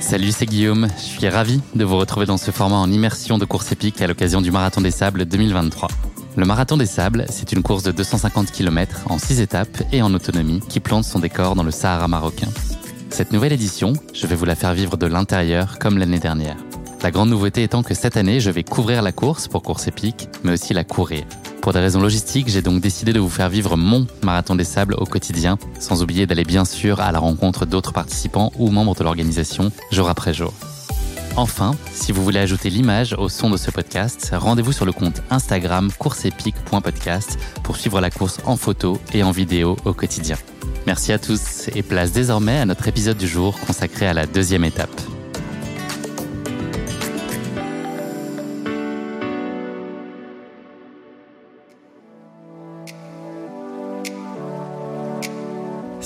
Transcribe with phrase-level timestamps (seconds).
[0.00, 0.88] Salut, c'est Guillaume.
[0.96, 4.06] Je suis ravi de vous retrouver dans ce format en immersion de course épique à
[4.06, 5.88] l'occasion du Marathon des Sables 2023.
[6.36, 10.14] Le Marathon des Sables, c'est une course de 250 km en 6 étapes et en
[10.14, 12.48] autonomie qui plante son décor dans le Sahara marocain.
[13.10, 16.56] Cette nouvelle édition, je vais vous la faire vivre de l'intérieur comme l'année dernière.
[17.02, 20.28] La grande nouveauté étant que cette année, je vais couvrir la course pour course épique,
[20.44, 21.24] mais aussi la courir.
[21.60, 24.94] Pour des raisons logistiques, j'ai donc décidé de vous faire vivre mon marathon des sables
[24.94, 29.02] au quotidien, sans oublier d'aller bien sûr à la rencontre d'autres participants ou membres de
[29.02, 30.52] l'organisation jour après jour.
[31.34, 35.22] Enfin, si vous voulez ajouter l'image au son de ce podcast, rendez-vous sur le compte
[35.30, 40.36] Instagram courseepique.podcast pour suivre la course en photo et en vidéo au quotidien.
[40.86, 44.64] Merci à tous et place désormais à notre épisode du jour consacré à la deuxième
[44.64, 45.11] étape.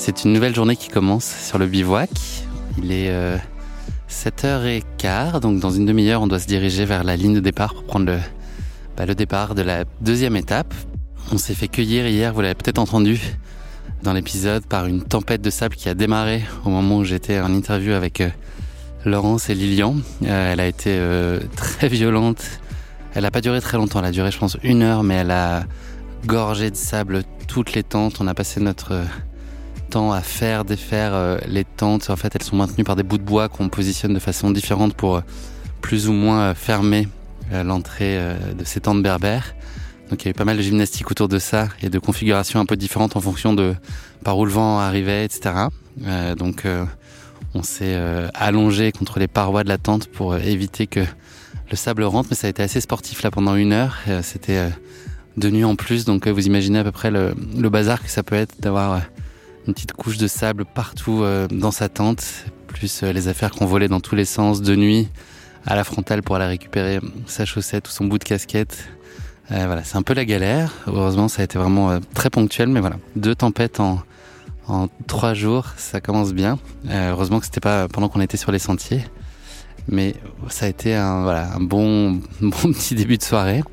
[0.07, 2.09] C'est une nouvelle journée qui commence sur le bivouac.
[2.81, 3.11] Il est
[4.09, 7.83] 7h15, donc dans une demi-heure, on doit se diriger vers la ligne de départ pour
[7.83, 8.17] prendre le,
[8.95, 10.73] bah, le départ de la deuxième étape.
[11.33, 13.19] On s'est fait cueillir hier, vous l'avez peut-être entendu
[14.01, 17.53] dans l'épisode, par une tempête de sable qui a démarré au moment où j'étais en
[17.53, 18.29] interview avec euh,
[19.03, 19.97] Laurence et Lilian.
[20.23, 22.45] Euh, elle a été euh, très violente.
[23.13, 25.31] Elle n'a pas duré très longtemps, elle a duré je pense une heure, mais elle
[25.31, 25.65] a
[26.25, 28.21] gorgé de sable toutes les tentes.
[28.21, 29.01] On a passé notre
[29.97, 32.09] à faire, défaire euh, les tentes.
[32.09, 34.93] En fait, elles sont maintenues par des bouts de bois qu'on positionne de façon différente
[34.93, 35.21] pour euh,
[35.81, 37.07] plus ou moins euh, fermer
[37.51, 38.19] l'entrée
[38.59, 39.55] de ces tentes berbères.
[40.09, 42.59] Donc il y a eu pas mal de gymnastique autour de ça et de configurations
[42.59, 43.73] un peu différentes en fonction de
[44.21, 45.55] par où le vent arrivait, etc.
[46.37, 46.67] donc
[47.53, 47.97] on s'est
[48.33, 51.05] allongé contre les parois de la tente pour éviter que
[51.71, 53.95] le sable rentre, mais ça a été assez sportif là pendant une heure.
[54.23, 54.67] C'était
[55.37, 58.35] de nuit en plus, donc vous imaginez à peu près le bazar que ça peut
[58.35, 58.99] être d'avoir
[59.67, 62.23] une petite couche de sable partout euh, dans sa tente,
[62.67, 65.09] plus euh, les affaires qu'on volait dans tous les sens de nuit
[65.65, 68.87] à la frontale pour aller récupérer sa chaussette ou son bout de casquette.
[69.51, 70.73] Euh, voilà, c'est un peu la galère.
[70.87, 74.01] Heureusement, ça a été vraiment très ponctuel, mais voilà, deux tempêtes en,
[74.67, 76.57] en trois jours, ça commence bien.
[76.89, 79.03] heureusement que c'était pas pendant qu'on était sur les sentiers,
[79.89, 80.15] mais
[80.49, 82.11] ça a été un, voilà, un bon,
[82.41, 83.63] bon petit début de soirée.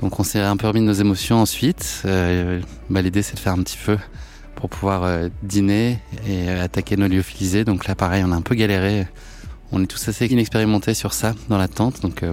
[0.00, 2.04] Donc on s'est un peu remis de nos émotions ensuite.
[2.04, 3.98] Bah, L'idée c'est de faire un petit feu
[4.60, 7.64] pour pouvoir euh, dîner et euh, attaquer nos lyophilisés.
[7.64, 9.06] Donc là, pareil, on a un peu galéré.
[9.72, 12.32] On est tous assez inexpérimentés sur ça dans la tente, donc euh,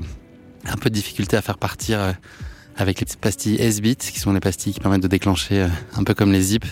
[0.66, 2.16] un peu de difficulté à faire partir
[2.76, 6.14] avec les petites pastilles S-Bit, qui sont les pastilles qui permettent de déclencher, un peu
[6.14, 6.66] comme les zip,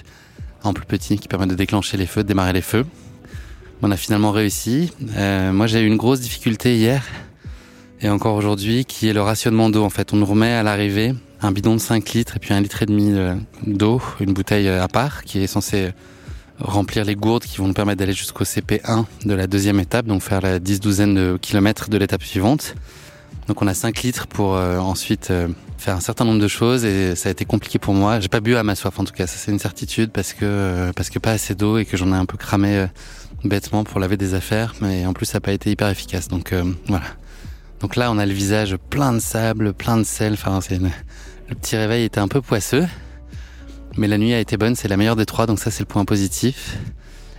[0.63, 2.85] en plus petit, qui permettent de déclencher les feux, de démarrer les feux.
[3.81, 4.91] On a finalement réussi.
[5.53, 7.03] moi, j'ai eu une grosse difficulté hier
[8.01, 9.83] et encore aujourd'hui, qui est le rationnement d'eau.
[9.83, 12.61] En fait, on nous remet à l'arrivée un bidon de 5 litres et puis un
[12.61, 13.35] litre et demi euh,
[13.65, 15.91] d'eau, une bouteille euh, à part qui est censée
[16.59, 20.21] remplir les gourdes qui vont nous permettre d'aller jusqu'au CP1 de la deuxième étape, donc
[20.21, 22.75] faire la dix douzaine de kilomètres de l'étape suivante.
[23.47, 25.31] Donc on a 5 litres pour euh, ensuite
[25.77, 28.19] faire un certain nombre de choses et ça a été compliqué pour moi.
[28.19, 30.91] J'ai pas bu à ma soif en tout cas, ça c'est une certitude parce que
[30.95, 32.87] parce que pas assez d'eau et que j'en ai un peu cramé
[33.43, 36.29] bêtement pour laver des affaires, mais en plus ça n'a pas été hyper efficace.
[36.29, 36.55] Donc
[36.87, 37.05] voilà.
[37.79, 40.33] Donc là on a le visage plein de sable, plein de sel.
[40.33, 40.59] Enfin
[41.49, 42.87] le petit réveil était un peu poisseux,
[43.97, 45.87] mais la nuit a été bonne, c'est la meilleure des trois, donc ça c'est le
[45.87, 46.77] point positif.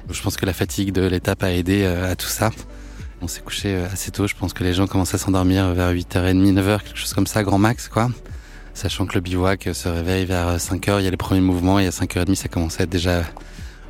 [0.09, 2.51] Je pense que la fatigue de l'étape a aidé euh, à tout ça.
[3.21, 5.93] On s'est couché euh, assez tôt, je pense que les gens commencent à s'endormir vers
[5.93, 8.09] 8h30, 9h, quelque chose comme ça, grand max quoi.
[8.75, 11.87] Sachant que le bivouac se réveille vers 5h, il y a les premiers mouvements, et
[11.87, 13.25] à 5h30 ça commence à être déjà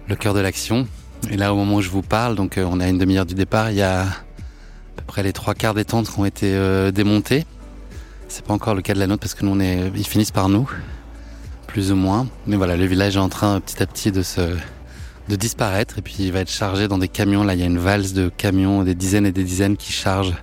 [0.09, 0.87] le cœur de l'action.
[1.31, 3.35] Et là au moment où je vous parle, donc euh, on a une demi-heure du
[3.35, 4.07] départ, il y a à
[4.97, 7.45] peu près les trois quarts des tentes qui ont été démontées.
[8.29, 10.69] C'est pas encore le cas de la nôtre parce que nous ils finissent par nous.
[11.67, 12.27] plus ou moins.
[12.47, 14.57] Mais voilà, le village est en train petit à petit de se
[15.29, 17.45] de disparaître et puis il va être chargé dans des camions.
[17.45, 20.37] Là, il y a une valse de camions, des dizaines et des dizaines qui chargent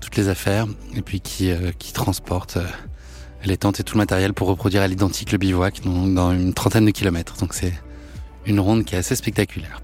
[0.00, 2.66] toutes les affaires et puis qui, euh, qui transportent euh,
[3.44, 6.86] les tentes et tout le matériel pour reproduire à l'identique le bivouac dans, une trentaine
[6.86, 7.36] de kilomètres.
[7.38, 7.74] Donc c'est
[8.46, 9.82] une ronde qui est assez spectaculaire.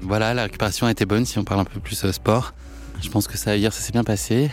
[0.00, 2.54] Voilà, la récupération a été bonne si on parle un peu plus euh, sport.
[3.02, 4.50] Je pense que ça hier ça s'est bien passé.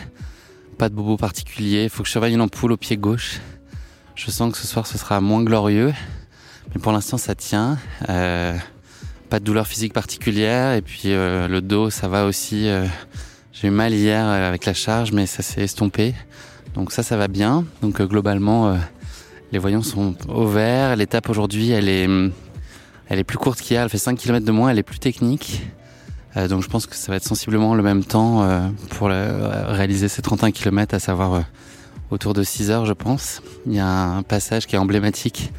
[0.77, 1.87] Pas de bobo particulier.
[1.87, 3.39] Faut que je surveille une ampoule au pied gauche.
[4.15, 5.93] Je sens que ce soir ce sera moins glorieux,
[6.73, 7.77] mais pour l'instant ça tient.
[8.09, 8.57] Euh,
[9.29, 12.67] pas de douleur physique particulière et puis euh, le dos ça va aussi.
[12.67, 12.85] Euh,
[13.53, 16.15] j'ai eu mal hier euh, avec la charge mais ça s'est estompé.
[16.73, 17.65] Donc ça ça va bien.
[17.83, 18.75] Donc globalement
[19.51, 20.95] les voyants sont au vert.
[20.95, 22.09] L'étape aujourd'hui elle est
[23.09, 25.63] elle est plus courte qu'hier, elle fait 5 km de moins, elle est plus technique.
[26.35, 28.47] Donc je pense que ça va être sensiblement le même temps
[28.91, 31.43] pour réaliser ces 31 km, à savoir
[32.11, 33.41] autour de 6 heures je pense.
[33.65, 35.51] Il y a un passage qui est emblématique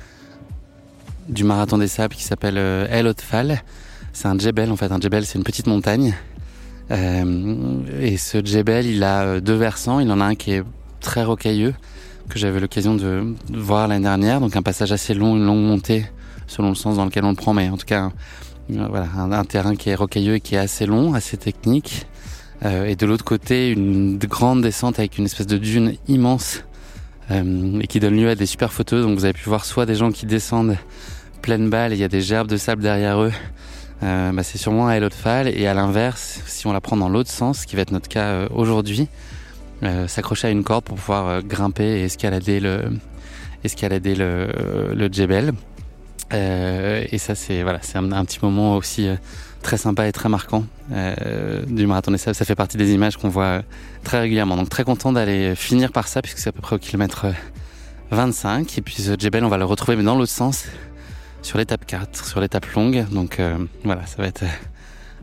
[1.31, 3.63] du marathon des sables qui s'appelle euh, El Otfal.
[4.13, 4.91] C'est un djebel en fait.
[4.93, 6.15] Un djebel, c'est une petite montagne.
[6.91, 10.01] Euh, et ce djebel, il a euh, deux versants.
[10.01, 10.65] Il en a un qui est
[11.01, 11.75] très rocailleux,
[12.29, 14.41] que j'avais l'occasion de, voir l'année dernière.
[14.41, 16.05] Donc un passage assez long, une longue montée,
[16.47, 17.55] selon le sens dans lequel on le prend.
[17.55, 18.11] Mais en tout cas,
[18.89, 22.07] voilà, un, terrain qui est rocailleux et qui est assez long, assez technique.
[22.65, 26.65] et de l'autre côté, une grande descente avec une espèce de dune immense
[27.31, 29.03] et qui donne lieu à des super photos.
[29.05, 30.77] Donc vous avez pu voir soit des gens qui descendent
[31.41, 33.33] pleine balle il y a des gerbes de sable derrière eux,
[34.03, 35.49] euh, bah, c'est sûrement à Elotfal.
[35.49, 38.09] Et à l'inverse, si on la prend dans l'autre sens, ce qui va être notre
[38.09, 39.09] cas euh, aujourd'hui,
[39.83, 42.85] euh, s'accrocher à une corde pour pouvoir euh, grimper et escalader le,
[43.65, 44.49] escalader le,
[44.95, 45.53] le djebel.
[46.33, 49.09] Et ça, c'est voilà, c'est un, petit moment aussi
[49.63, 50.65] très sympa et très marquant
[51.67, 52.35] du marathon des sables.
[52.35, 53.63] Ça fait partie des images qu'on voit
[54.05, 54.57] très régulièrement.
[54.57, 57.27] Donc très content d'aller finir par ça puisque c'est à peu près au kilomètre
[58.11, 58.79] 25.
[58.79, 60.67] Et puis ce djebel, on va le retrouver mais dans l'autre sens
[61.43, 63.07] sur l'étape 4, sur l'étape longue.
[63.11, 64.49] Donc euh, voilà, ça va être euh,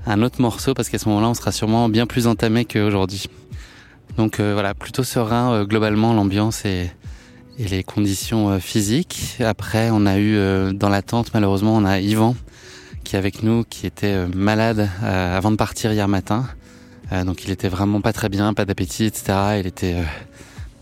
[0.06, 3.30] un autre morceau parce qu'à ce moment-là, on sera sûrement bien plus entamé qu'aujourd'hui.
[4.18, 6.90] Donc euh, voilà, plutôt serein globalement l'ambiance et,
[7.58, 9.38] et, les conditions physiques.
[9.40, 12.36] Après, on a eu dans la tente, malheureusement, on a Yvan
[13.04, 16.46] qui est avec nous, qui était malade avant de partir hier matin.
[17.26, 19.60] donc il était vraiment pas très bien, pas d'appétit, etc.
[19.60, 19.96] Il était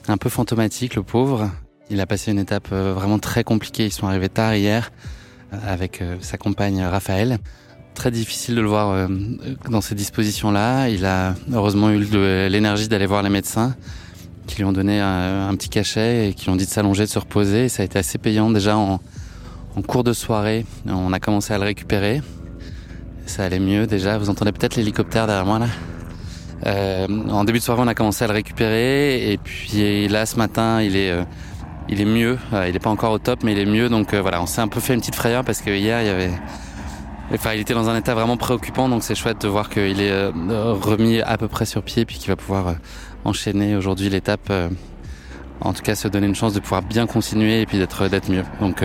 [0.08, 1.52] un peu fantomatique, le pauvre.
[1.92, 3.86] Il a passé une étape vraiment très compliquée.
[3.86, 4.92] Ils sont arrivés tard hier
[5.66, 7.40] avec euh, sa compagne Raphaël.
[7.94, 9.08] Très difficile de le voir euh,
[9.70, 10.90] dans ces dispositions-là.
[10.90, 12.00] Il a heureusement eu
[12.50, 13.76] l'énergie d'aller voir les médecins
[14.48, 17.10] qui lui ont donné un, petit cachet et qui lui ont dit de s'allonger, de
[17.10, 17.70] se reposer.
[17.70, 19.00] ça a été assez payant déjà en,
[19.88, 20.66] cours de soirée.
[20.88, 22.22] On a commencé à le récupérer.
[23.26, 24.18] Ça allait mieux déjà.
[24.18, 25.68] Vous entendez peut-être l'hélicoptère derrière moi là?
[26.66, 30.38] Euh, en début de soirée, on a commencé à le récupérer et puis là, ce
[30.38, 31.14] matin, il est
[31.90, 32.38] il est mieux.
[32.54, 33.90] Euh, il n'est pas encore au top, mais il est mieux.
[33.90, 36.08] Donc euh, voilà, on s'est un peu fait une petite frayeur parce que hier il
[36.08, 36.32] y avait,
[37.34, 38.90] enfin il était dans un état vraiment préoccupant.
[38.90, 40.32] Donc c'est chouette de voir qu'il est euh,
[40.74, 42.76] remis à peu près sur pied, puis qu'il va pouvoir
[43.26, 44.52] enchaîner aujourd'hui l'étape.
[45.62, 48.30] en tout cas, se donner une chance de pouvoir bien continuer et puis d'être d'être
[48.30, 48.44] mieux.
[48.62, 48.84] Donc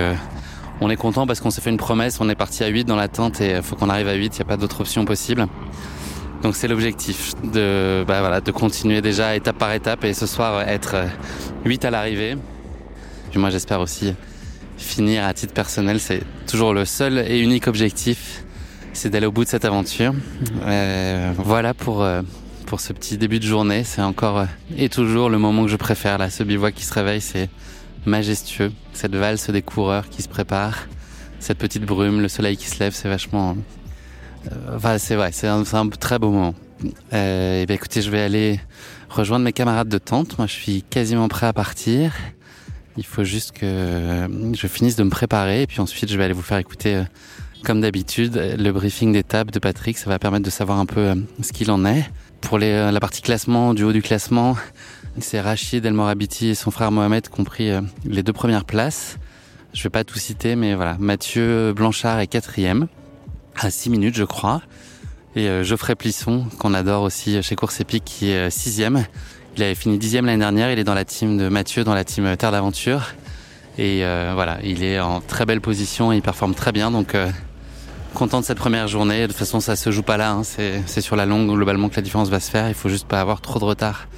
[0.81, 2.21] on est content parce qu'on s'est fait une promesse.
[2.21, 4.37] On est parti à 8 dans l'attente et il faut qu'on arrive à 8.
[4.37, 5.47] Il n'y a pas d'autre option possible.
[6.43, 10.63] Donc c'est l'objectif de, bah voilà, de continuer déjà étape par étape et ce soir
[10.63, 10.97] être
[11.67, 12.37] 8 à l'arrivée.
[13.31, 14.15] Puis moi j'espère aussi
[14.79, 18.44] finir à titre personnel, c'est toujours le seul et unique objectif,
[18.94, 20.15] c'est d'aller au bout de cette aventure.
[20.65, 22.23] Euh, voilà pour euh,
[22.70, 24.46] pour ce petit début de journée, c'est encore euh,
[24.77, 27.50] et toujours le moment que je préfère là, ce bivouac qui se réveille, c'est
[28.06, 30.86] majestueux, cette valse des coureurs qui se préparent,
[31.41, 33.56] cette petite brume, le soleil qui se lève, c'est vachement
[34.72, 36.55] enfin c'est vrai, c'est un, très beau moment.
[37.10, 38.60] et bien écoutez, je vais aller
[39.08, 40.39] rejoindre mes camarades de tente.
[40.39, 42.12] Moi, je suis quasiment prêt à partir.
[42.96, 46.34] Il faut juste que je finisse de me préparer et puis ensuite je vais aller
[46.34, 47.05] vous faire écouter, euh,
[47.65, 49.98] comme d'habitude, le briefing d'étape de Patrick.
[49.98, 52.08] Ça va permettre de savoir un peu euh, ce qu'il en est.
[52.41, 54.56] Pour les, euh, la partie classement, du haut du classement,
[55.19, 57.70] c'est Rachid El Morabiti et son frère Mohamed qui ont pris
[58.05, 59.19] les deux premières places.
[59.73, 60.97] Je vais pas tout citer, mais voilà.
[60.99, 62.89] Mathieu Blanchard est quatrième,
[63.56, 64.63] à 6 minutes je crois.
[65.37, 69.05] Et Geoffrey Plisson, qu'on adore aussi chez Course Épique, qui est sixième.
[69.56, 70.70] Il avait fini dixième l'année dernière.
[70.73, 73.15] Il est dans la team de Mathieu, dans la team Terre d'Aventure.
[73.79, 76.13] Et euh, voilà, il est en très belle position.
[76.13, 76.91] Et il performe très bien.
[76.91, 77.29] Donc euh,
[78.14, 79.22] content de cette première journée.
[79.22, 80.32] De toute façon, ça se joue pas là.
[80.32, 80.43] Hein.
[80.44, 82.69] C'est sur la longue globalement que la différence va se faire.
[82.69, 84.08] Il faut juste pas avoir trop de retard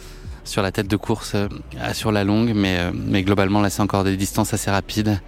[0.45, 1.49] sur la tête de course euh,
[1.93, 2.53] sur la longue.
[2.55, 5.21] Mais, mais globalement, là, c'est encore des distances assez rapides.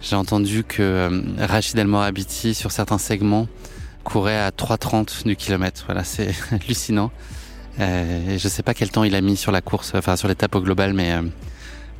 [0.00, 3.48] J'ai entendu que Rachid El Morabiti, sur certains segments,
[4.04, 5.84] courait à 3,30 du kilomètre.
[5.86, 7.10] Voilà, c'est hallucinant.
[7.80, 10.54] Euh, je sais pas quel temps il a mis sur la course, enfin sur l'étape
[10.54, 11.22] au global, mais euh,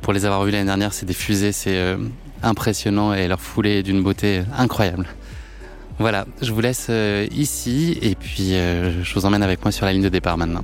[0.01, 1.97] pour les avoir vus l'année dernière, c'est des fusées, c'est euh,
[2.43, 5.07] impressionnants et leur foulée d'une beauté incroyable.
[5.97, 9.85] Voilà, je vous laisse euh, ici et puis euh, je vous emmène avec moi sur
[9.85, 10.63] la ligne de départ maintenant.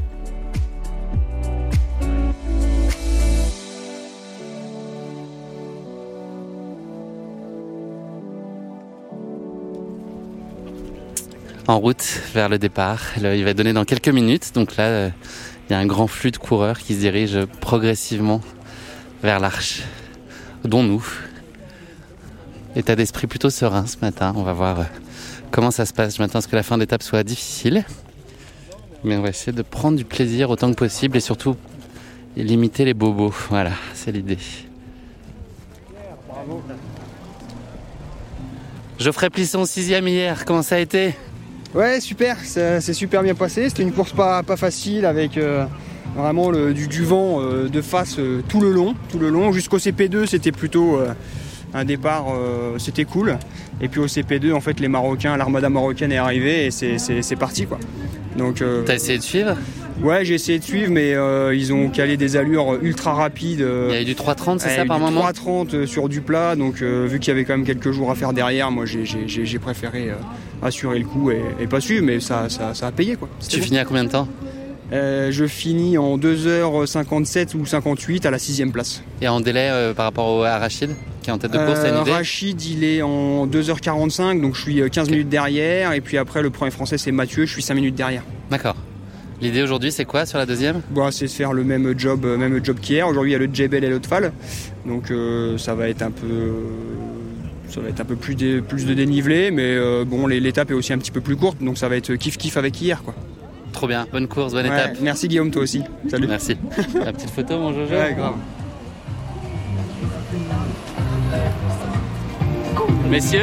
[11.67, 12.99] En route vers le départ.
[13.15, 14.53] il va donner dans quelques minutes.
[14.53, 15.09] Donc là, euh,
[15.69, 18.41] il y a un grand flux de coureurs qui se dirigent progressivement
[19.23, 19.83] vers l'arche,
[20.65, 21.05] dont nous.
[22.75, 24.33] État d'esprit plutôt serein ce matin.
[24.35, 24.79] On va voir
[25.51, 26.15] comment ça se passe.
[26.15, 27.83] Je m'attends à ce que la fin d'étape soit difficile.
[29.03, 31.55] Mais on va essayer de prendre du plaisir autant que possible et surtout
[32.35, 33.33] limiter les bobos.
[33.49, 34.37] Voilà, c'est l'idée.
[38.99, 41.15] Geoffrey Plisson, sixième hier, comment ça a été
[41.73, 43.69] Ouais, super, c'est super bien passé.
[43.69, 45.65] C'était une course pas, facile avec euh,
[46.15, 48.93] vraiment du, vent euh, de face euh, tout le long.
[49.09, 49.51] Tout le long.
[49.51, 50.99] Jusqu'au CP2, c'était plutôt
[51.73, 53.37] un départ, euh, c'était cool.
[53.81, 57.65] Et puis au CP2, en fait, les Marocains, l'armada marocaine est arrivée et c'est parti
[57.65, 57.79] quoi.
[58.37, 58.61] Donc.
[58.61, 59.55] Euh, T'as essayé de suivre?
[60.01, 63.59] Ouais, j'ai essayé de suivre, mais euh, ils ont calé des allures ultra rapides.
[63.89, 65.21] Il y a eu du 3.30, c'est ça par moment?
[65.21, 68.33] 3.30 sur du plat, donc vu qu'il y avait quand même quelques jours à faire
[68.33, 70.09] derrière, moi j'ai préféré
[70.63, 73.29] assurer le coup et, pas suivre, mais ça, ça, a payé quoi.
[73.47, 74.27] Tu finis à combien de temps?
[74.91, 79.03] Je finis en 2h57 ou 58 à la sixième place.
[79.21, 82.61] Et en délai par rapport à Rachid qui est en tête de course, euh, Rachid,
[82.65, 85.93] il est en 2h45, donc je suis 15 euh, minutes derrière.
[85.93, 88.23] Et puis après, le premier français, c'est Mathieu, je suis 5 minutes derrière.
[88.49, 88.75] D'accord.
[89.39, 90.81] L'idée aujourd'hui, c'est quoi sur la deuxième?
[90.91, 93.07] Bon, C'est de faire le même job, euh, même job qu'hier.
[93.07, 94.31] Aujourd'hui, il y a le Jebel et l'Otfal.
[94.85, 95.13] Donc
[95.57, 96.53] ça va être un peu.
[97.69, 100.91] Ça va être un peu plus de, plus de dénivelé, mais bon, l'étape est aussi
[100.91, 103.01] un petit peu plus courte, donc ça va être kiff-kiff avec hier.
[103.03, 103.13] quoi.
[103.73, 104.97] Trop bien, bonne course, bonne étape.
[105.01, 105.83] Merci Guillaume, toi aussi.
[106.09, 106.27] Salut.
[106.27, 106.57] Merci.
[106.93, 108.35] La petite photo, mon Jojo Ouais, grave.
[113.09, 113.39] Messieurs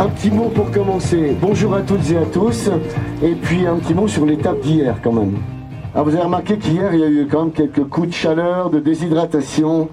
[0.00, 1.36] un petit mot pour commencer.
[1.38, 2.70] Bonjour à toutes et à tous.
[3.22, 5.36] Et puis un petit mot sur l'étape d'hier quand même.
[5.92, 8.70] Alors vous avez remarqué qu'hier il y a eu quand même quelques coups de chaleur,
[8.70, 9.90] de déshydratation.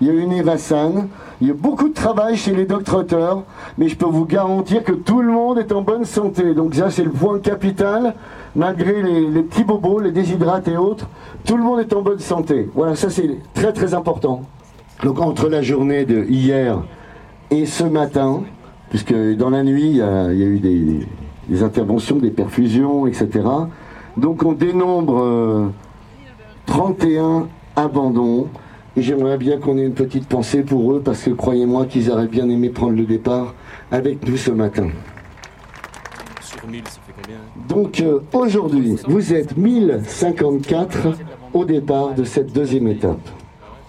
[0.00, 1.08] Il y a eu une évassane.
[1.40, 3.44] Il y a beaucoup de travail chez les docteurs,
[3.78, 6.54] mais je peux vous garantir que tout le monde est en bonne santé.
[6.54, 8.14] Donc ça c'est le point capital.
[8.54, 11.08] Malgré les, les petits bobos, les déshydrates et autres,
[11.44, 12.68] tout le monde est en bonne santé.
[12.74, 14.42] Voilà, ça c'est très très important.
[15.02, 16.82] Donc entre la journée de hier
[17.50, 18.42] et ce matin,
[18.90, 23.28] puisque dans la nuit, il y a, eu des, interventions, des perfusions, etc.
[24.16, 25.70] Donc on dénombre
[26.66, 27.40] 31 euh,
[27.76, 28.48] abandons.
[28.96, 32.26] Et j'aimerais bien qu'on ait une petite pensée pour eux, parce que croyez-moi qu'ils auraient
[32.26, 33.54] bien aimé prendre le départ
[33.92, 34.88] avec nous ce matin.
[37.68, 40.98] Donc euh, aujourd'hui, vous êtes 1054
[41.54, 43.20] au départ de cette deuxième étape.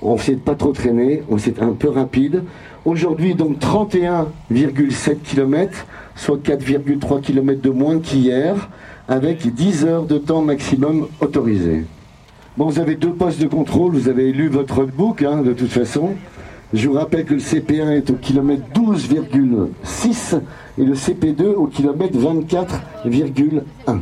[0.01, 2.43] On s'est pas trop traîner, on s'est un peu rapide.
[2.85, 8.69] Aujourd'hui, donc 31,7 km, soit 4,3 km de moins qu'hier,
[9.07, 11.83] avec 10 heures de temps maximum autorisé.
[12.63, 16.11] Vous avez deux postes de contrôle, vous avez lu votre roadbook, hein, de toute façon.
[16.73, 20.39] Je vous rappelle que le CP1 est au kilomètre 12,6
[20.77, 23.99] et le CP2 au kilomètre 24,1.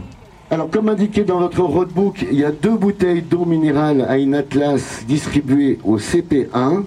[0.51, 4.35] Alors, comme indiqué dans votre roadbook, il y a deux bouteilles d'eau minérale à une
[4.35, 6.83] Atlas distribuées au CP1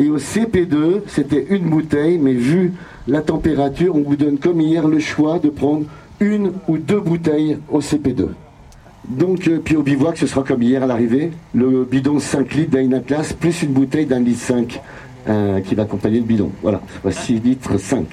[0.00, 2.72] et au CP2, c'était une bouteille, mais vu
[3.06, 5.84] la température, on vous donne comme hier le choix de prendre
[6.18, 8.30] une ou deux bouteilles au CP2.
[9.08, 12.70] Donc, euh, puis au bivouac, ce sera comme hier à l'arrivée, le bidon 5 litres
[12.70, 14.80] d'Ainatlas plus une bouteille d'un litre 5
[15.28, 16.50] euh, qui va accompagner le bidon.
[16.62, 18.06] Voilà, 6 litres 5.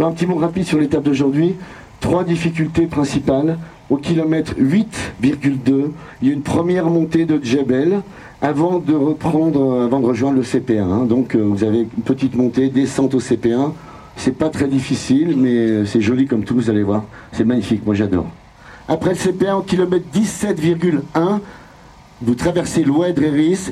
[0.00, 1.54] un petit mot rapide sur l'étape d'aujourd'hui.
[2.00, 3.58] Trois difficultés principales.
[3.90, 5.90] Au kilomètre 8,2,
[6.22, 8.00] il y a une première montée de Djebel
[8.40, 10.80] avant de reprendre, avant de rejoindre le CP1.
[10.80, 11.04] Hein.
[11.04, 13.72] Donc euh, vous avez une petite montée, descente au CP1.
[14.16, 17.04] C'est pas très difficile, mais c'est joli comme tout, vous allez voir.
[17.32, 18.26] C'est magnifique, moi j'adore.
[18.88, 21.38] Après le CP1 au kilomètre 17,1,
[22.20, 23.18] vous traversez l'Oued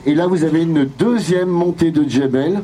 [0.06, 2.60] et là vous avez une deuxième montée de Djebel.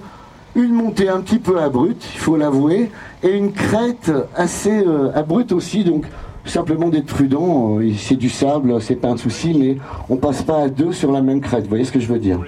[0.54, 2.90] Une montée un petit peu abrupte, il faut l'avouer,
[3.22, 6.06] et une crête assez euh, abrupte aussi, donc
[6.46, 7.78] simplement d'être prudent.
[7.78, 9.76] Euh, c'est du sable, c'est pas un souci, mais
[10.08, 11.64] on passe pas à deux sur la même crête.
[11.64, 12.40] Vous voyez ce que je veux dire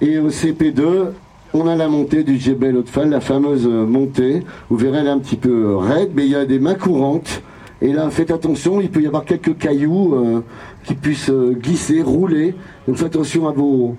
[0.00, 1.08] Et au CP2,
[1.52, 4.42] on a la montée du Jebel Otfal, la fameuse montée.
[4.70, 7.42] Vous verrez, elle est un petit peu raide, mais il y a des mains courantes.
[7.82, 10.44] Et là, faites attention, il peut y avoir quelques cailloux euh,
[10.84, 12.54] qui puissent euh, glisser, rouler.
[12.86, 13.96] Donc faites attention à vos,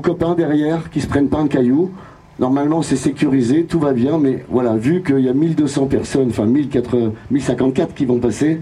[0.00, 1.90] copains derrière qui se prennent pas un caillou.
[2.38, 6.46] Normalement, c'est sécurisé, tout va bien, mais voilà, vu qu'il y a 1200 personnes, enfin
[6.46, 8.60] 1054 qui vont passer,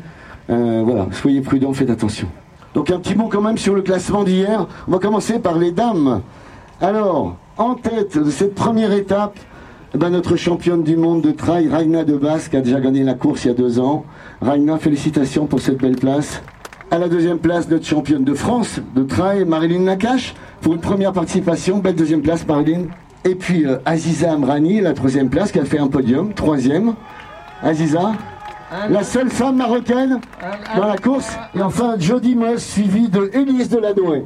[0.50, 2.26] euh, voilà, soyez prudents, faites attention.
[2.75, 4.66] Donc un petit mot quand même sur le classement d'hier.
[4.88, 6.21] On va commencer par les dames.
[6.81, 9.38] Alors, En tête de cette première étape,
[9.94, 13.04] eh ben, notre championne du monde de trail, Ragna de Basque, qui a déjà gagné
[13.04, 14.04] la course il y a deux ans.
[14.40, 16.42] Ragna, félicitations pour cette belle place.
[16.90, 21.12] À la deuxième place, notre championne de France de trail, Marilyn Nakache, pour une première
[21.12, 21.78] participation.
[21.78, 22.86] Belle deuxième place, Marilyn.
[23.24, 26.94] Et puis euh, Aziza Amrani, la troisième place, qui a fait un podium, troisième.
[27.62, 28.14] Aziza,
[28.90, 30.20] la seule femme marocaine
[30.76, 31.36] dans la course.
[31.54, 34.24] Et enfin, Jody Moss, suivi de Élise Delannoy.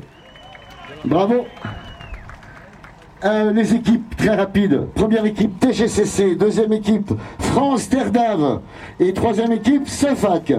[1.05, 1.45] Bravo.
[3.25, 4.81] Euh, les équipes très rapides.
[4.95, 8.61] Première équipe TGCC, deuxième équipe France Terre d'Ave
[9.01, 10.53] et troisième équipe Cefac.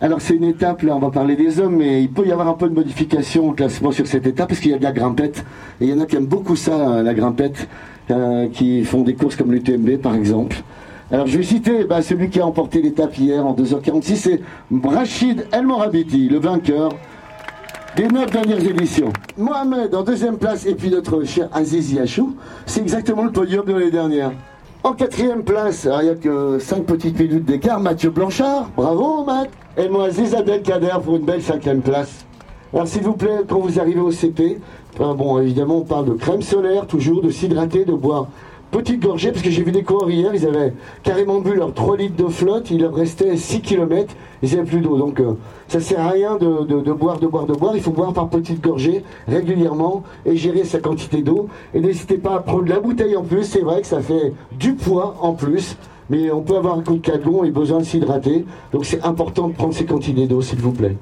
[0.00, 2.48] Alors c'est une étape, là on va parler des hommes, mais il peut y avoir
[2.48, 4.92] un peu de modification au classement sur cette étape parce qu'il y a de la
[4.92, 5.44] grimpette.
[5.82, 7.68] Et il y en a qui aiment beaucoup ça, euh, la grimpette,
[8.10, 10.56] euh, qui font des courses comme l'UTMB par exemple.
[11.10, 14.40] Alors je vais citer bah, celui qui a emporté l'étape hier en 2h46, c'est
[14.82, 16.88] Rachid El Morabiti, le vainqueur
[17.96, 19.12] des neuf dernières éditions.
[19.36, 23.72] Mohamed en deuxième place et puis notre cher Aziz Yachou, c'est exactement le podium de
[23.72, 24.32] l'année dernière.
[24.82, 29.50] En quatrième place, il n'y a que cinq petites minutes d'écart, Mathieu Blanchard, bravo Matt.
[29.76, 32.24] Et moi Aziz Abdelkader pour une belle cinquième place.
[32.72, 34.58] Alors s'il vous plaît, quand vous arrivez au CP,
[34.98, 38.28] bon évidemment on parle de crème solaire, toujours de s'hydrater, de boire
[38.72, 40.72] petite gorgée, parce que j'ai vu des coureurs hier, ils avaient
[41.04, 44.80] carrément bu leurs 3 litres de flotte, il leur restait 6 km, ils n'avaient plus
[44.80, 44.96] d'eau.
[44.96, 45.34] Donc euh,
[45.68, 48.62] ça sert à rien de, boire, de boire, de boire, il faut boire par petites
[48.62, 51.48] gorgées régulièrement et gérer sa quantité d'eau.
[51.74, 54.72] Et n'hésitez pas à prendre la bouteille en plus, c'est vrai que ça fait du
[54.74, 55.76] poids en plus.
[56.10, 58.44] Mais on peut avoir un coup de calgon et besoin de s'hydrater.
[58.72, 60.96] Donc c'est important de prendre ces quantités d'eau, s'il vous plaît.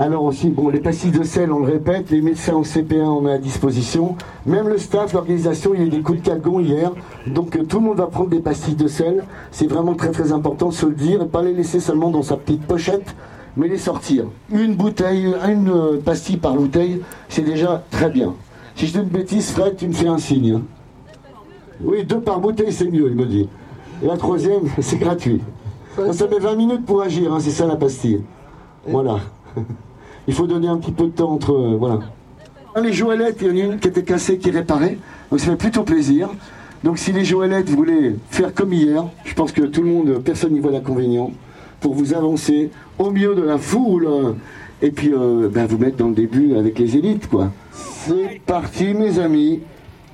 [0.00, 3.20] Alors aussi, bon, les pastilles de sel, on le répète, les médecins en CP1, on
[3.20, 4.16] met à disposition.
[4.46, 6.90] Même le staff, l'organisation, il y a eu des coups de calgon hier.
[7.26, 9.24] Donc euh, tout le monde va prendre des pastilles de sel.
[9.50, 12.22] C'est vraiment très très important de se le dire et pas les laisser seulement dans
[12.22, 13.14] sa petite pochette,
[13.58, 14.24] mais les sortir.
[14.50, 18.32] Une bouteille, une euh, pastille par bouteille, c'est déjà très bien.
[18.76, 20.54] Si je dis une bêtise, Fred, tu me fais un signe.
[20.54, 20.62] Hein.
[21.84, 23.50] Oui, deux par bouteille, c'est mieux, il me dit.
[24.02, 25.42] Et la troisième, c'est gratuit.
[26.12, 28.22] Ça met 20 minutes pour agir, hein, c'est ça la pastille.
[28.86, 29.18] Voilà.
[30.30, 31.52] il faut donner un petit peu de temps entre.
[31.52, 31.98] Euh, voilà.
[32.80, 34.96] Les joëlettes, il y en a une qui était cassée, qui réparait.
[35.28, 36.28] Donc ça fait plutôt plaisir.
[36.84, 40.52] Donc si les joëlettes voulaient faire comme hier, je pense que tout le monde, personne
[40.52, 41.32] n'y voit d'inconvénient,
[41.80, 44.36] pour vous avancer au milieu de la foule
[44.80, 47.50] et puis euh, ben, vous mettre dans le début avec les élites, quoi.
[47.72, 49.62] C'est parti, mes amis.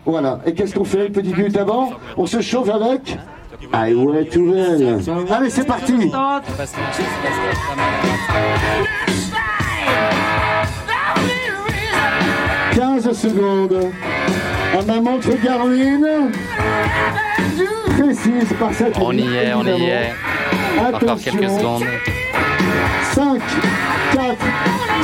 [0.07, 0.41] Voilà.
[0.47, 3.19] Et qu'est-ce qu'on fait une petite minute avant On se chauffe avec?
[3.71, 4.51] Ah ouais, tout
[5.31, 5.93] Allez, c'est parti
[12.75, 13.93] 15 secondes.
[14.79, 16.31] À ma montre Garmin.
[17.99, 20.13] Précise par cette On y est, on y est.
[20.79, 21.85] Encore quelques secondes.
[23.15, 23.41] 5,
[24.13, 24.37] 4,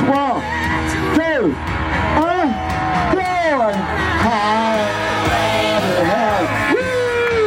[0.06, 0.42] 3,
[1.14, 2.42] 2, 1,
[3.14, 3.20] go!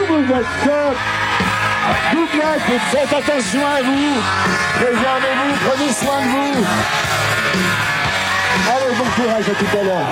[0.09, 0.97] Vous êtes top!
[2.91, 4.21] faites attention à vous,
[4.75, 7.04] préservez-vous, prenez soin de vous.
[9.05, 10.07] Bon courage, à tout à l'heure.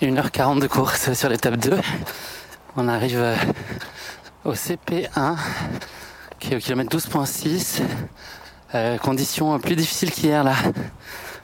[0.00, 1.80] Une heure quarante de course sur l'étape 2.
[2.76, 3.34] On arrive euh,
[4.44, 5.36] au CP1
[6.38, 7.82] qui est au kilomètre 12.6.
[8.76, 10.54] Euh, conditions plus difficiles qu'hier là.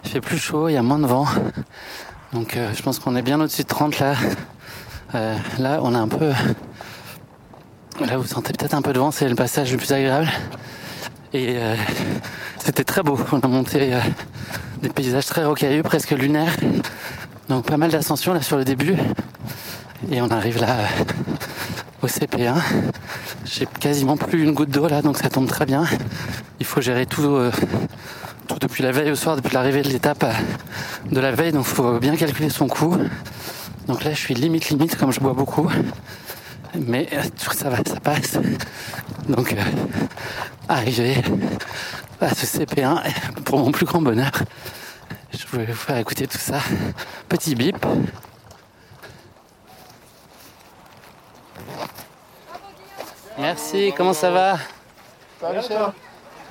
[0.05, 1.27] Il fait plus chaud, il y a moins de vent.
[2.33, 4.15] Donc euh, je pense qu'on est bien au-dessus de 30 là.
[5.59, 6.33] là on a un peu
[8.07, 10.29] Là, vous sentez peut-être un peu de vent, c'est le passage le plus agréable.
[11.35, 11.77] Et euh,
[12.59, 13.19] c'était très beau.
[13.31, 14.01] On a monté euh,
[14.81, 16.57] des paysages très rocailleux, presque lunaires.
[17.51, 18.97] Donc pas mal d'ascension là sur le début.
[20.11, 21.05] Et on arrive là euh,
[22.03, 22.55] au CP1.
[23.45, 25.85] J'ai quasiment plus une goutte d'eau là, donc ça tombe très bien.
[26.59, 27.39] Il faut gérer tout,
[28.49, 30.25] tout depuis la veille au soir, depuis l'arrivée de l'étape
[31.11, 32.97] de la veille, donc faut bien calculer son coup.
[33.89, 35.71] Donc là je suis limite limite comme je bois beaucoup
[36.75, 38.39] mais euh, ça va, ça passe.
[39.29, 39.57] Donc, euh,
[40.69, 41.17] arrivé
[42.21, 43.03] à ce CP1,
[43.45, 44.33] pour mon plus grand bonheur,
[45.33, 46.61] je voulais vous faire écouter tout ça.
[47.29, 47.85] Petit bip.
[53.39, 54.59] Merci, comment ça va?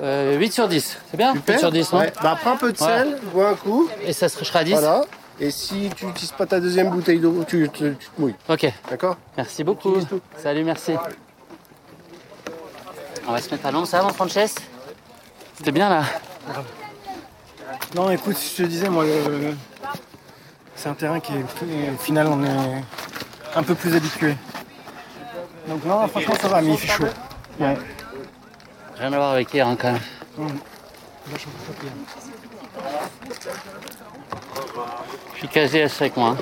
[0.02, 1.34] Euh, 8 sur 10, c'est bien?
[1.36, 2.00] 8 sur 10, non?
[2.24, 3.90] Bah, prends un peu de sel, bois un coup.
[4.06, 5.02] Et ça sera 10 Voilà.
[5.42, 8.36] Et si tu n'utilises pas ta deuxième bouteille d'eau, tu, te mouilles.
[8.50, 8.68] Ok.
[8.90, 9.96] D'accord Merci beaucoup.
[10.38, 10.94] Salut, merci.
[13.26, 14.56] On va se mettre à l'ombre, ça va, mon Frances
[15.56, 16.04] C'était bien là
[17.96, 19.06] Non, écoute, je te disais, moi,
[20.76, 21.92] c'est un terrain qui est.
[21.94, 22.84] Au final, on est
[23.56, 24.36] un peu plus habitué.
[25.68, 27.06] Donc, non, franchement, ça va, mais il fait chaud.
[27.60, 27.78] Ouais.
[28.98, 30.02] Rien à voir avec hier hein, quand même.
[31.32, 31.92] Rapide.
[35.42, 36.36] Je suis KGH avec moi.
[36.36, 36.38] hein.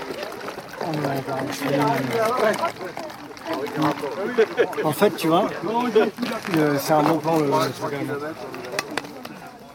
[4.84, 5.48] En fait, tu vois,
[6.54, 7.52] le- c'est un bon plan le.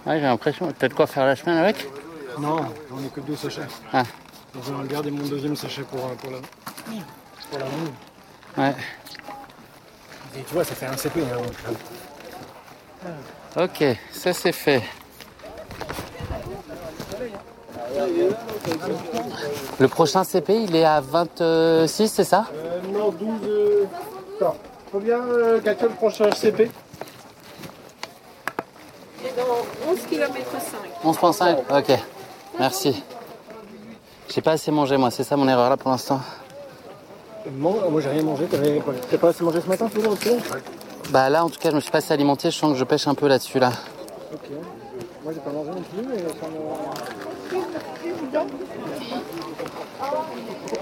[0.04, 0.72] Ouais, j'ai l'impression.
[0.76, 1.88] T'as de quoi faire la semaine avec?
[2.38, 2.56] Non,
[2.90, 3.60] j'en ai que deux sachets.
[3.92, 4.02] Ah.
[4.54, 6.38] Donc, je vais garder mon deuxième sachet pour, euh, pour la
[7.50, 8.62] pour la.
[8.64, 8.74] Ouais.
[10.36, 11.20] Et tu vois, ça fait un CP.
[11.20, 11.38] Hein,
[13.06, 14.82] euh, Ok, ça c'est fait.
[19.78, 22.46] Le prochain CP, il est à 26, c'est ça?
[22.54, 23.28] Euh, non, 12.
[23.46, 23.84] Euh...
[24.90, 26.64] Combien, euh, le prochain CP
[29.24, 30.32] Et dans 11 km
[31.02, 31.32] 5.
[31.32, 31.98] 11.5 Ok,
[32.58, 33.02] merci.
[34.28, 36.20] J'ai pas assez mangé moi, c'est ça mon erreur là pour l'instant.
[37.56, 38.46] man- moi, j'ai rien mangé.
[39.10, 40.30] T'as pas assez mangé ce matin, toi, aussi
[41.10, 42.84] Bah là en tout cas je me suis pas assez alimenté, je sens que je
[42.84, 43.70] pêche un peu là-dessus là.
[44.34, 44.50] Ok.
[45.24, 47.31] Moi, j'ai pas mangé non plus, mais ça me-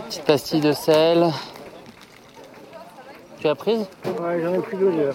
[0.06, 1.30] Petite pastille de sel.
[3.38, 3.87] Tu as prise?
[4.04, 5.14] Ouais, j'en ai pris deux hier.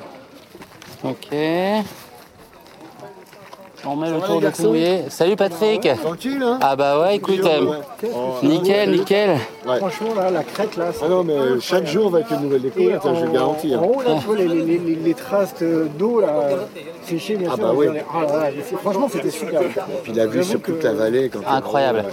[1.03, 1.27] Ok.
[3.87, 5.03] On met le tour de couiller.
[5.09, 7.75] Salut Patrick Tranquille, hein Ah bah ouais écoute, euh,
[8.43, 9.37] nickel, nickel.
[9.77, 12.65] Franchement, là, la crête, là, c'est- Ah non, mais chaque jour va être une nouvelle
[12.65, 13.73] Et découverte, hein, je garantis.
[13.73, 13.79] hein.
[13.83, 16.49] En haut, là, tu vois, les, les- les- les traces euh, d'eau, là,
[17.03, 17.63] séchées, bien Ah sûr.
[17.65, 17.87] bah oui.
[18.13, 19.61] Ah là là, c'est- franchement, c'était super.
[20.03, 21.29] Puis la vue sur toute la vallée.
[21.29, 22.05] Quand Incroyable.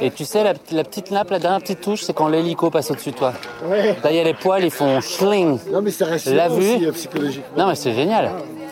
[0.00, 2.90] Et tu sais, la, la petite nappe, la dernière petite touche, c'est quand l'hélico passe
[2.90, 3.34] au-dessus de toi.
[3.68, 3.96] Ouais.
[4.02, 5.58] Là, il y a les poils, ils font schling.
[5.70, 6.56] Non, mais ça reste La vue.
[6.76, 7.44] aussi, euh, psychologiquement.
[7.58, 8.30] Non, mais c'est génial.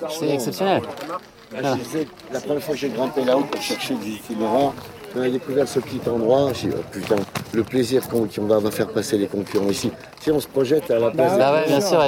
[0.09, 0.81] C'est exceptionnel.
[1.53, 4.75] Là, je disais, la première fois que j'ai grimpé là-haut pour chercher des itinérants,
[5.17, 6.53] on a découvert ce petit endroit.
[6.53, 7.17] J'ai dit, oh, putain,
[7.53, 9.91] le plaisir qu'on va faire passer les concurrents ici.
[10.21, 11.39] Si on se projette à la place.
[11.39, 12.03] Bah ouais, bien sûr.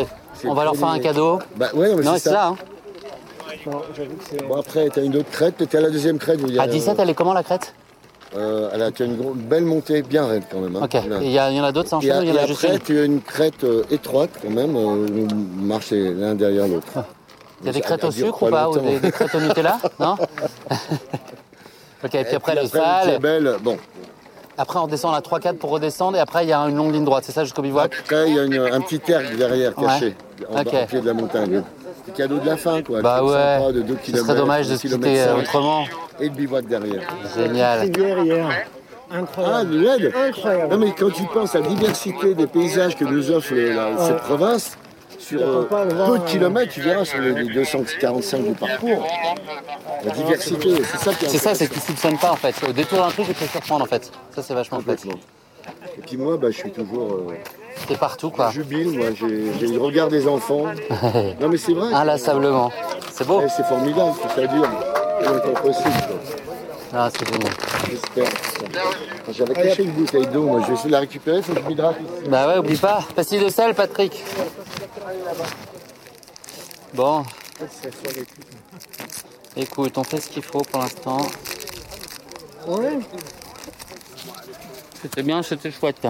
[0.45, 1.39] On va leur faire un cadeau.
[1.57, 2.49] Bah ouais, non, c'est ça.
[2.49, 2.57] hein.
[3.67, 4.45] Non, que.
[4.49, 6.41] Bon, après, t'as une autre crête, t'étais à la deuxième crête.
[6.43, 7.75] où il y a, À 17, elle est comment la crête?
[8.37, 10.77] euh, elle a une belle montée, bien raide quand même.
[10.77, 10.81] hein.
[10.85, 10.97] Ok.
[11.21, 12.99] Il y, en a d'autres, ça Et, enchaîne il y en a après, une tu
[12.99, 16.87] as une crête euh, étroite quand même, euh, où on marche l'un derrière l'autre.
[17.63, 19.79] Il y a des crêtes au sucre ou pas Ou des, des crêtes au Nutella
[20.01, 20.17] Non
[22.05, 23.11] Ok, et puis après le le sale.
[23.13, 23.77] Djebel, bon,
[24.57, 26.17] Après, on redescend à 3-4 pour redescendre.
[26.17, 27.25] Et après, il y a une longue ligne droite.
[27.27, 29.85] C'est ça jusqu'au bivouac après il y a une- un petit ergue derrière Ouais.
[29.87, 30.17] caché,
[30.51, 30.73] en Ok.
[30.73, 31.63] bas, au pied de la montagne.
[32.07, 33.03] C'est cadeau de la fin quoi.
[33.03, 33.33] Bah ouais.
[33.59, 35.85] sympa de 2 Ce serait dommage de se quitter euh, autrement.
[36.19, 37.03] Et le bivouac derrière.
[37.37, 37.87] Génial.
[37.95, 38.49] Hier, hier.
[39.13, 40.13] Ah, Incroyable.
[40.29, 40.71] Incroyable.
[40.73, 43.53] Non mais quand tu penses à la diversité des paysages que nous offre
[43.99, 44.79] cette province,
[45.19, 49.07] sur euh, le peu de euh, kilomètres, tu verras sur les, les 245 du parcours,
[50.05, 52.55] la diversité, c'est ça qui est C'est ça, c'est qu'ils soupçonnent pas en fait.
[52.69, 54.11] Au détour d'un truc, ils peuvent surprendre en fait.
[54.35, 55.05] Ça, c'est vachement chouette.
[55.99, 57.35] Et puis moi, bah, je suis toujours euh,
[57.87, 58.51] T'es partout quoi.
[58.51, 60.65] jubile, moi, j'ai le regard des enfants.
[61.41, 62.71] Non mais c'est vrai, Inlassablement.
[63.13, 64.69] C'est beau Eh, c'est formidable, que ça dure.
[65.21, 65.91] C'est longtemps possible.
[66.09, 66.17] quoi.
[66.93, 67.53] Ah, c'est génial.
[67.89, 68.25] J'espère.
[69.33, 71.61] J'avais caché une bouteille d'eau, moi je vais essayer de la récupérer, il faut que
[71.61, 71.97] je m'hydrate.
[72.29, 73.01] Bah ouais, oublie pas.
[73.15, 74.25] Pastille de sel, Patrick.
[76.95, 77.25] Bon.
[79.57, 81.27] Écoute, on fait ce qu'il faut pour l'instant.
[82.67, 82.99] Ouais.
[85.03, 86.07] C'était bien, c'était chouette.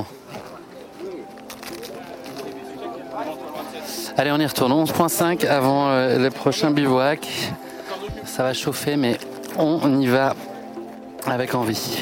[4.17, 4.73] Allez, on y retourne.
[4.73, 7.27] 11.5 avant euh, le prochain bivouac.
[8.25, 9.19] Ça va chauffer, mais
[9.57, 10.35] on y va
[11.27, 11.99] avec envie.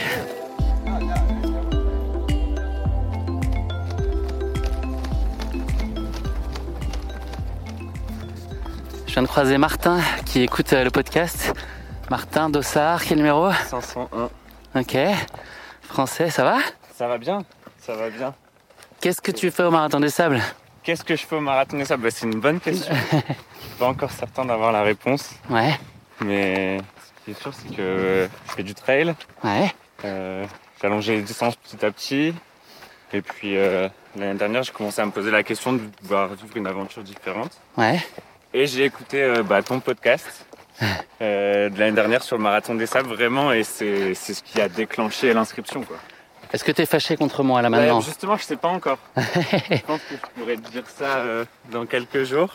[9.18, 11.52] Viens de croiser Martin qui écoute euh, le podcast.
[12.08, 13.50] Martin Dossard, quel numéro?
[13.50, 14.30] 501.
[14.76, 14.96] Ok.
[15.82, 16.58] Français, ça va?
[16.94, 17.42] Ça va bien
[17.80, 18.32] Ça va bien.
[19.00, 20.40] Qu'est-ce que tu fais au Marathon des Sables?
[20.84, 22.04] Qu'est-ce que je fais au marathon des sables?
[22.04, 22.94] Bah, C'est une bonne question.
[22.94, 23.24] je suis
[23.80, 25.30] pas encore certain d'avoir la réponse.
[25.50, 25.74] Ouais,
[26.20, 29.16] Mais ce qui est sûr, c'est que je fais du trail.
[29.42, 29.74] ouais.
[30.04, 30.46] Euh,
[30.80, 32.34] allongé les distances petit à petit.
[33.12, 36.56] Et puis euh, l'année dernière, j'ai commencé à me poser la question de vouloir vivre
[36.56, 37.50] une aventure différente.
[37.76, 37.98] Ouais.
[38.54, 40.46] Et j'ai écouté euh, bah, ton podcast
[41.20, 43.52] euh, de l'année dernière sur le marathon des sables, vraiment.
[43.52, 45.82] Et c'est c'est ce qui a déclenché l'inscription.
[45.82, 45.96] quoi.
[46.52, 48.98] Est-ce que tu es fâché contre moi là maintenant Ouais, justement, je sais pas encore.
[49.16, 52.54] je pense que je pourrais te dire ça euh, dans quelques jours.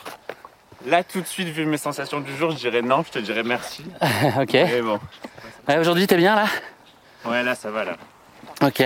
[0.87, 3.43] Là, tout de suite, vu mes sensations du jour, je dirais non, je te dirais
[3.43, 3.85] merci.
[4.41, 4.53] Ok.
[4.53, 4.99] Mais bon,
[5.67, 6.45] Ouais, Aujourd'hui, t'es bien là
[7.25, 7.93] ouais, là, ça va, là.
[8.61, 8.79] Ok.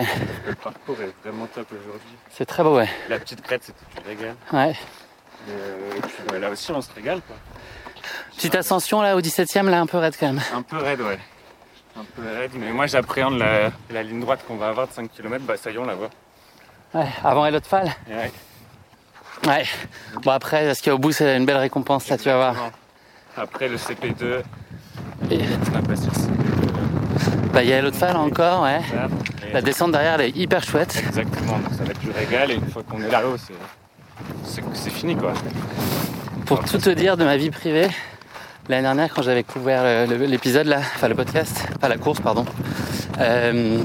[0.45, 2.11] Le parcours est vraiment top aujourd'hui.
[2.29, 2.89] C'est très beau, ouais.
[3.09, 4.35] La petite crête, c'était du régal.
[4.51, 4.75] Ouais.
[5.49, 7.35] Euh, et puis, là aussi, on se régale, quoi.
[8.35, 10.41] Petite ascension là au 17ème, là un peu raide quand même.
[10.53, 11.19] Un peu raide, ouais.
[11.99, 15.11] Un peu raide, mais moi, j'appréhende la, la ligne droite qu'on va avoir de 5
[15.11, 15.43] km.
[15.45, 16.09] Bah, ça y est, on la voit.
[16.93, 17.07] Ouais.
[17.23, 17.91] Avant Elot Fall.
[18.09, 18.31] Et ouais.
[19.45, 19.65] Ouais.
[20.23, 22.35] Bon après, ce qu'il y a au bout, c'est une belle récompense là, tu vas
[22.37, 22.55] voir.
[23.35, 24.41] Après le CP2,
[25.29, 25.39] Et
[25.71, 27.51] on a passé le CP2.
[27.51, 28.81] bah, il y a l'autre fall encore, ouais.
[29.47, 30.95] et- La descente derrière, elle est hyper chouette.
[30.97, 33.53] Exactement, donc ça va être du régal et une fois qu'on est là-haut, c'est,
[34.43, 35.33] c'est, fini quoi.
[36.45, 37.89] Pour tout te dire de ma vie privée,
[38.69, 42.45] l'année dernière, quand j'avais couvert l'épisode là, enfin le podcast, pas la course, pardon,
[43.19, 43.79] euh,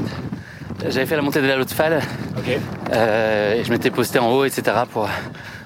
[0.88, 2.00] j'avais fait la montée de la l'autre fall
[2.38, 2.56] Ok.
[2.92, 4.76] euh, et je m'étais posté en haut, etc.
[4.90, 5.08] pour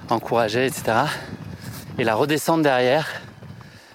[0.08, 0.98] encourager, etc.
[1.98, 3.08] Et la redescente derrière,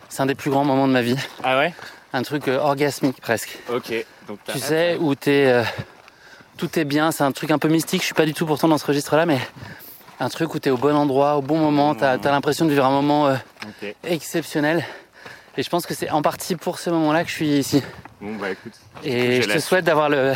[0.10, 1.18] c'est un des plus grands moments de ma vie.
[1.44, 1.74] Ah ouais?
[2.14, 3.58] Un truc euh, orgasmique presque.
[3.74, 3.94] Ok.
[4.28, 5.64] Donc Tu sais, où t'es,
[6.58, 8.68] tout est bien, c'est un truc un peu mystique, je suis pas du tout pourtant
[8.68, 9.40] dans ce registre-là, mais
[10.22, 12.86] un truc où t'es au bon endroit, au bon moment, t'as as, l'impression de vivre
[12.86, 13.36] un moment euh,
[14.04, 14.86] exceptionnel.
[15.58, 17.84] Et je pense que c'est en partie pour ce moment-là que je suis ici.
[18.22, 18.74] Bon bah écoute.
[19.04, 20.34] Et je te souhaite d'avoir le,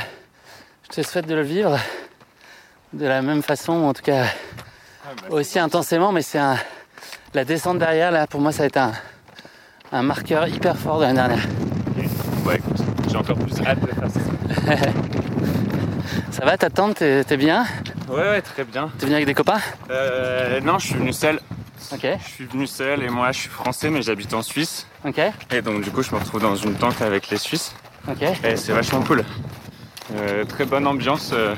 [0.86, 1.78] je te souhaite de le vivre
[2.94, 4.26] de la même façon, en tout cas
[5.06, 6.58] Ah, bah, aussi intensément, mais c'est un,
[7.36, 8.94] la descente derrière là, pour moi, ça a été un,
[9.92, 11.48] un marqueur hyper fort de l'année dernière.
[11.96, 12.04] Bon,
[12.44, 14.76] bah écoute, j'ai encore plus hâte de faire ça.
[16.32, 17.66] Ça va, ta tante, t'es t'es bien?
[18.10, 18.90] Ouais, ouais, très bien.
[18.98, 19.60] T'es venu avec des copains?
[19.90, 21.40] Euh, non, je suis venu seul.
[21.94, 24.88] Ok, Je suis venu seul et moi je suis français mais j'habite en Suisse.
[25.06, 25.20] ok,
[25.52, 27.76] Et donc du coup je me retrouve dans une tente avec les Suisses.
[28.10, 28.24] ok.
[28.44, 29.24] Et c'est vachement cool.
[30.16, 31.32] Euh, très bonne ambiance.
[31.34, 31.54] euh,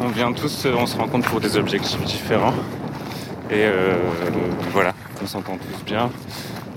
[0.00, 2.54] on vient tous, euh, on se rencontre pour des objectifs différents.
[3.50, 3.96] Et euh,
[4.72, 6.10] voilà, on s'entend tous bien.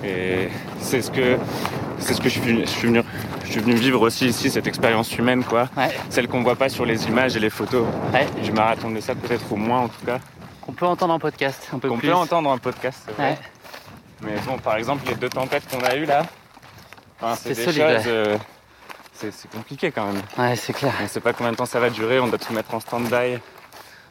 [0.04, 1.38] Et c'est ce que
[2.00, 3.02] c'est ce que je suis, je suis venu
[3.46, 6.70] je suis venu vivre aussi ici cette expérience humaine quoi, Ouais, celle qu'on voit pas
[6.70, 7.86] sur les images et les photos.
[8.14, 8.28] ouais.
[8.44, 10.20] Je me raconte ça peut-être au moins en tout cas.
[10.68, 13.00] On peut entendre en podcast un peu Qu'on peut entendre en podcast.
[13.06, 13.32] c'est vrai.
[13.32, 13.38] Ouais.
[14.22, 16.26] Mais bon, par exemple, les deux tempêtes qu'on a eues là,
[17.22, 18.04] enfin, c'est des solide, choses.
[18.08, 18.38] euh,
[19.14, 20.22] c'est compliqué quand même.
[20.38, 20.92] Ouais, c'est clair.
[21.04, 23.38] On sait pas combien de temps ça va durer, on doit tout mettre en stand-by.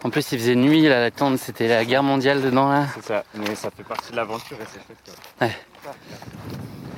[0.05, 2.87] En plus, il faisait nuit, là, la tente, c'était la guerre mondiale dedans, là.
[2.95, 3.25] C'est ça.
[3.35, 4.99] Mais ça fait partie de l'aventure et c'est chouette.
[5.39, 5.47] quoi.
[5.49, 5.57] Ouais.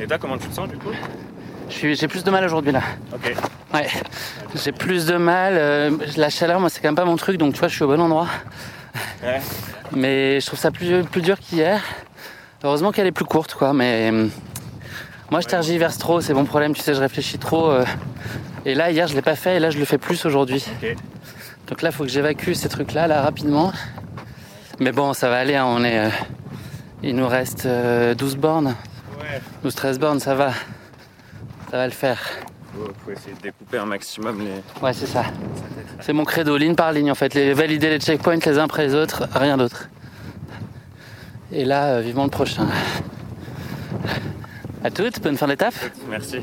[0.01, 0.91] Et toi, comment tu te sens du coup
[1.71, 2.83] J'ai plus de mal aujourd'hui, là.
[3.13, 3.35] Ok.
[3.75, 3.87] Ouais.
[4.55, 5.55] J'ai plus de mal.
[5.57, 7.85] euh, la chaleur, moi, c'est quand même pas mon truc, donc tu vois, je suis
[7.85, 8.29] au bon endroit.
[9.23, 9.41] Ouais.
[9.93, 11.81] Mais je trouve ça plus, plus dur qu'hier.
[12.63, 13.73] Heureusement qu'elle est plus courte, quoi.
[13.73, 14.29] Mais euh,
[15.31, 16.75] moi, je tergiverse trop, c'est mon problème.
[16.75, 17.71] Tu sais, je réfléchis trop.
[17.71, 17.85] euh,
[18.65, 20.65] et là, hier, je l'ai pas fait, et là, je le fais plus aujourd'hui.
[20.83, 20.97] Ok.
[21.69, 23.73] Donc là, faut que j'évacue ces trucs-là, là, rapidement.
[24.81, 25.57] Mais bon, ça va aller.
[25.57, 25.99] hein, on est.
[25.99, 26.09] euh,
[27.03, 28.75] il nous reste euh, 12 bornes,
[29.29, 29.41] Ouais.
[29.65, 30.53] 12-13 bornes, ça va.
[31.71, 32.21] Ça va le faire.
[33.05, 34.63] Faut essayer de découper un maximum les.
[34.83, 35.25] Ouais, c'est ça.
[36.01, 37.35] C'est mon credo, ligne par ligne en fait.
[37.35, 39.89] Les, valider les checkpoints les uns après les autres, rien d'autre.
[41.51, 42.67] Et là, euh, vivement le prochain.
[44.85, 45.75] À toutes, bonne fin d'étape.
[46.09, 46.41] Merci.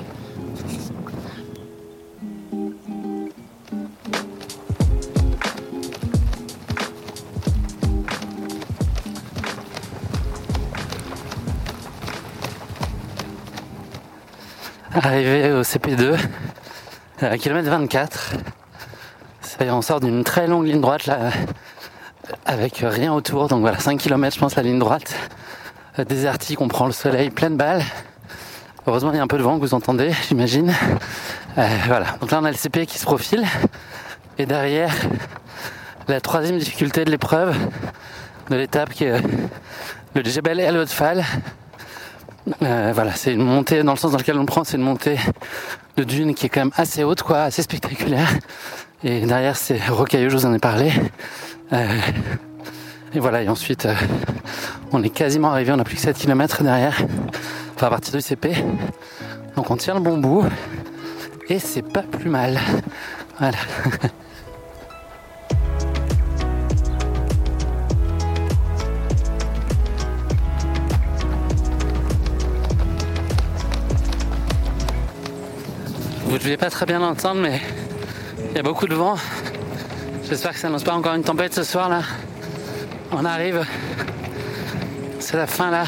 [15.03, 16.17] Arrivé au CP2,
[17.19, 18.31] à kilomètre 24.
[19.41, 21.31] Ça y est, on sort d'une très longue ligne droite là,
[22.45, 23.49] avec rien autour.
[23.49, 25.13] Donc voilà, 5 km je pense la ligne droite.
[25.99, 27.83] Euh, Désertique, on prend le soleil, pleine balle.
[28.87, 30.73] Heureusement il y a un peu de vent que vous entendez, j'imagine.
[31.57, 33.45] Euh, voilà, donc là on a le CP qui se profile.
[34.37, 34.93] Et derrière,
[36.07, 37.53] la troisième difficulté de l'épreuve,
[38.49, 39.21] de l'étape qui est
[40.13, 41.25] le Jebel El Otfal.
[42.61, 44.83] Euh, voilà, c'est une montée dans le sens dans lequel on le prend, c'est une
[44.83, 45.17] montée
[45.97, 48.29] de dune qui est quand même assez haute, quoi, assez spectaculaire.
[49.03, 50.91] Et derrière, c'est rocailleux, je vous en ai parlé.
[51.73, 51.99] Euh,
[53.13, 53.95] et voilà, et ensuite, euh,
[54.91, 57.01] on est quasiment arrivé, on a plus que 7 km derrière,
[57.75, 58.53] enfin à partir du CP.
[59.55, 60.43] Donc on tient le bon bout,
[61.49, 62.59] et c'est pas plus mal.
[63.39, 63.57] Voilà.
[76.35, 77.61] Vous ne devez pas très bien l'entendre, mais
[78.49, 79.15] il y a beaucoup de vent.
[80.27, 82.01] J'espère que ça n'annonce pas encore une tempête ce soir là.
[83.13, 83.65] On arrive.
[85.19, 85.85] C'est la fin là.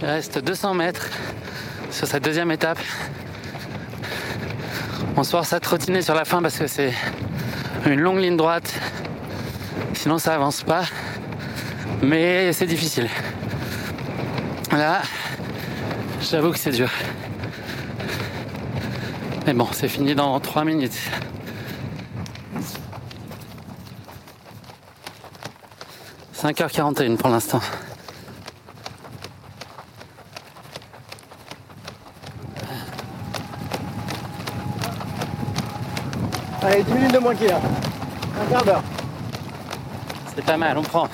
[0.00, 1.06] Il reste 200 mètres
[1.90, 2.78] sur cette deuxième étape.
[5.18, 6.94] On se force à trottiner sur la fin parce que c'est
[7.84, 8.72] une longue ligne droite.
[9.92, 10.84] Sinon ça avance pas.
[12.00, 13.10] Mais c'est difficile.
[14.72, 15.02] Là,
[16.22, 16.88] j'avoue que c'est dur.
[19.50, 20.92] Mais bon, c'est fini dans 3 minutes.
[26.40, 27.58] «5h41 pour l'instant.
[36.62, 37.56] Allez, 10 minutes de moins qu'il y a.
[37.56, 38.84] Un quart d'heure.
[40.32, 41.08] C'est pas mal, on prend.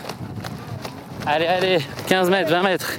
[1.24, 2.98] Allez, allez, 15 mètres, 20 mètres.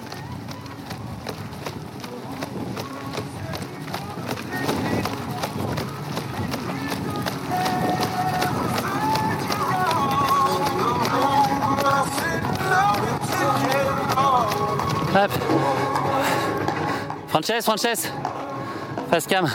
[17.38, 18.12] Frances, Frances.
[19.12, 19.48] Face cam.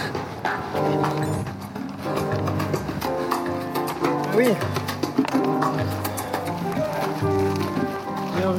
[4.37, 4.47] Oui.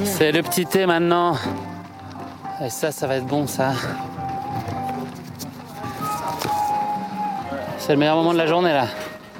[0.03, 1.37] C'est le petit thé maintenant.
[2.61, 3.71] Et ça, ça va être bon ça.
[7.77, 8.87] C'est le meilleur moment de la journée là.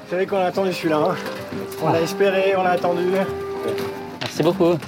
[0.04, 1.10] Vous savez qu'on a attendu celui-là.
[1.10, 1.14] Hein
[1.82, 3.04] on l'a espéré, on l'a attendu.
[4.22, 4.78] Merci beaucoup.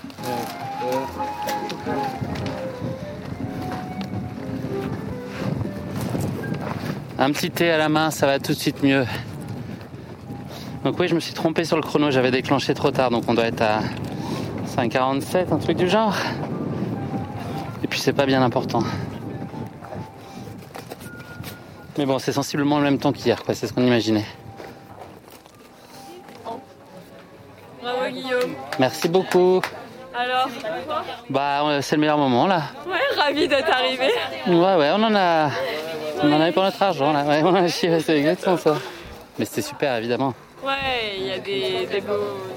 [7.26, 9.04] Un petit thé à la main, ça va tout de suite mieux.
[10.84, 13.34] Donc oui, je me suis trompé sur le chrono, j'avais déclenché trop tard, donc on
[13.34, 13.80] doit être à
[14.76, 16.14] 5,47, un truc du genre.
[17.82, 18.84] Et puis c'est pas bien important.
[21.98, 24.26] Mais bon, c'est sensiblement le même temps qu'hier, quoi, c'est ce qu'on imaginait.
[27.82, 28.54] Bravo Guillaume.
[28.78, 29.60] Merci beaucoup.
[30.16, 30.48] Alors,
[31.28, 32.62] Bah, euh, c'est le meilleur moment là.
[32.86, 34.12] ouais, ravi d'être arrivé.
[34.46, 35.50] Ouais, ouais, on en a.
[36.22, 37.24] On en avait pour notre argent là.
[37.24, 38.76] Ouais, on a chié, c'est exactement ça.
[39.38, 40.34] Mais c'était super évidemment.
[40.64, 42.14] Ouais, il y a des, des beaux.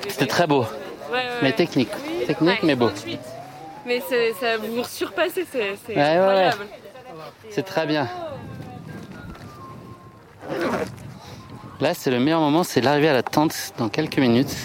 [0.08, 0.62] C'était très beau.
[0.62, 1.54] Ouais, ouais, Mais ouais.
[1.56, 1.90] technique.
[2.26, 2.90] Technique, mais beau.
[3.86, 6.16] Mais ça vous vous surpassez, c'est Ouais, ouais, ouais.
[6.18, 6.66] incroyable.
[7.50, 8.08] C'est très bien.
[11.80, 14.56] Là, c'est le meilleur moment, c'est l'arrivée à la tente dans quelques minutes.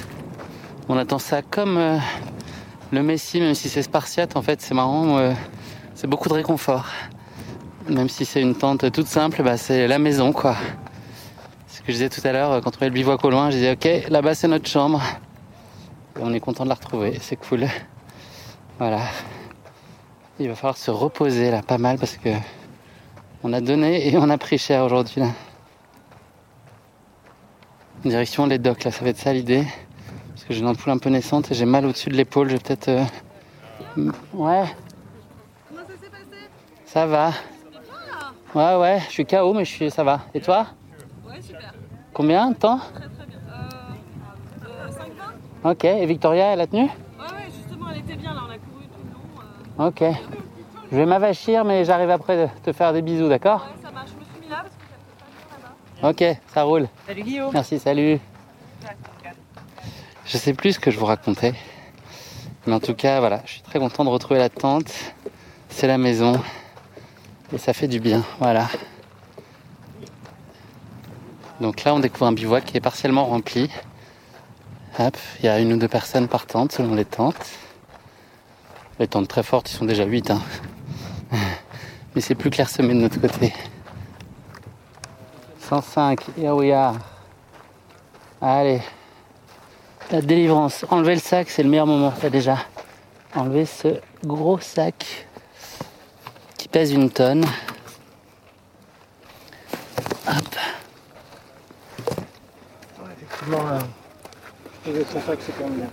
[0.88, 1.96] On attend ça comme euh,
[2.90, 5.16] le Messie, même si c'est spartiate, en fait, c'est marrant.
[5.18, 5.32] euh,
[5.94, 6.86] c'est beaucoup de réconfort.
[7.88, 10.56] Même si c'est une tente toute simple, bah, c'est la maison, quoi.
[11.68, 13.56] Ce que je disais tout à l'heure, quand on trouvait le bivouac au loin, je
[13.56, 15.02] disais, ok, là-bas, c'est notre chambre.
[16.18, 17.66] Et on est content de la retrouver, c'est cool.
[18.78, 19.00] Voilà.
[20.40, 22.30] Il va falloir se reposer là, pas mal, parce que
[23.42, 25.28] on a donné et on a pris cher aujourd'hui là.
[28.04, 29.64] Direction les docks là, ça va être ça l'idée.
[30.34, 32.54] Parce que j'ai une ampoule un peu naissante et j'ai mal au-dessus de l'épaule, je
[32.54, 32.88] vais peut-être.
[32.88, 33.04] euh,
[34.32, 34.64] Ouais.
[35.68, 36.48] Comment ça s'est passé
[36.86, 37.32] Ça va.
[38.54, 39.90] Ouais ouais, je suis KO mais je suis.
[39.90, 40.20] ça va.
[40.34, 40.66] Et toi
[41.28, 41.72] Ouais, super.
[42.12, 43.38] Combien de temps Très très bien.
[43.50, 48.32] Euh, euh, 5-20 Ok, et Victoria elle a tenu Ouais, ouais, justement, elle était bien
[48.34, 49.84] là, on a couru tout le long.
[49.84, 49.88] euh.
[49.88, 50.16] Ok.
[50.92, 54.10] Je vais m'avachir mais j'arrive après de te faire des bisous, d'accord Ouais, ça marche,
[54.14, 56.32] je me suis mis là parce que ça fait pas là-bas.
[56.32, 56.88] Ok, ça roule.
[57.08, 57.50] Salut Guillaume.
[57.52, 58.20] Merci, salut.
[60.26, 61.52] Je sais plus ce que je vous racontais.
[62.66, 64.90] Mais en tout cas, voilà, je suis très content de retrouver la tente.
[65.68, 66.40] C'est la maison.
[67.52, 68.68] Et ça fait du bien, voilà.
[71.60, 73.70] Donc là, on découvre un bivouac qui est partiellement rempli.
[74.98, 77.46] Hop, il y a une ou deux personnes par tente selon les tentes.
[78.98, 80.30] Les tentes très fortes, ils sont déjà 8.
[80.30, 80.40] Hein.
[82.14, 83.52] Mais c'est plus clairsemé de notre côté.
[85.60, 86.96] 105, here we are.
[88.40, 88.82] Allez.
[90.10, 90.84] La délivrance.
[90.90, 92.58] Enlever le sac, c'est le meilleur moment, ça déjà.
[93.34, 95.26] Enlever ce gros sac
[96.74, 97.44] pèse une tonne.
[100.26, 100.56] Hop.
[103.12, 103.62] Effectivement,
[104.82, 105.90] poser son sac, c'est quand même bien.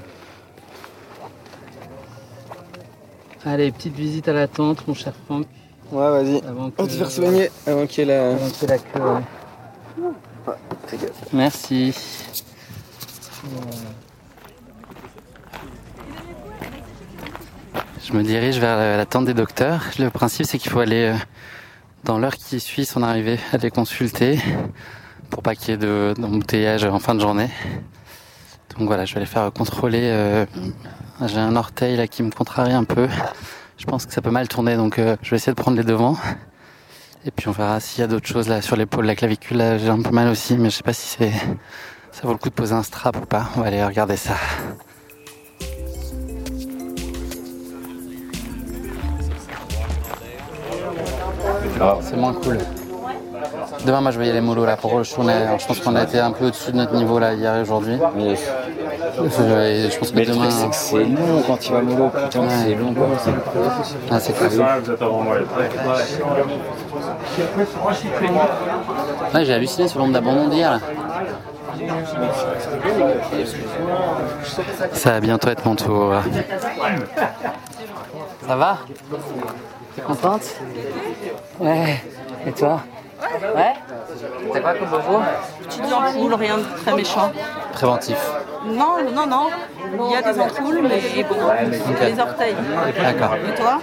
[3.46, 5.46] Allez, petite visite à la tente, mon cher Franck.
[5.92, 6.42] Ouais, vas-y.
[6.80, 8.32] On te faire soigner avant qu'il y ait la.
[8.32, 9.02] avant qu'il y ait la queue,
[10.48, 10.56] ouais.
[11.32, 11.94] Merci.
[18.04, 19.84] Je me dirige vers la tente des docteurs.
[20.00, 21.16] Le principe, c'est qu'il faut aller euh,
[22.04, 24.40] dans l'heure qui suit son arrivée, aller consulter
[25.30, 27.50] pour pas qu'il y ait de- d'embouteillage en fin de journée.
[28.78, 30.02] Donc voilà, je vais aller faire contrôler.
[30.04, 30.46] euh,
[31.28, 33.08] J'ai un orteil là qui me contrarie un peu.
[33.78, 35.84] Je pense que ça peut mal tourner, donc euh, je vais essayer de prendre les
[35.84, 36.18] devants.
[37.26, 39.64] Et puis on verra s'il y a d'autres choses là sur l'épaule, la clavicule.
[39.80, 41.32] J'ai un peu mal aussi, mais je sais pas si c'est
[42.12, 43.50] ça vaut le coup de poser un strap ou pas.
[43.56, 44.36] On va aller regarder ça.
[52.02, 52.58] C'est moins cool.
[53.86, 55.34] Demain, moi, je vais y aller mollo là pour retourner.
[55.34, 57.62] Alors, je pense qu'on a été un peu au-dessus de notre niveau là hier et
[57.62, 57.98] aujourd'hui.
[58.16, 58.36] Mais,
[59.40, 60.50] Euh, je pense que mais demain.
[60.72, 62.10] c'est long quand tu vas mollo.
[62.10, 63.08] Putain, c'est long quoi.
[64.10, 64.50] Ah, c'est clair.
[69.34, 70.72] Ouais, j'ai halluciné sur le nombre d'abandons d'hier.
[70.72, 70.80] là.
[74.94, 76.14] Ça va bientôt être mon tour.
[78.48, 78.78] Ça va?
[79.96, 80.42] T'es contente
[81.60, 82.02] Ouais.
[82.48, 82.82] Et toi
[83.22, 83.74] Ouais, Ouais
[84.54, 85.20] T'as quoi comme bobo
[85.64, 87.32] Petites ampoules, rien de très méchant.
[87.74, 88.18] Préventif.
[88.66, 89.48] Non, non, non.
[90.08, 91.36] Il y a des ampoules, mais bon,
[92.02, 92.56] les orteils.
[93.02, 93.36] D'accord.
[93.36, 93.80] Et toi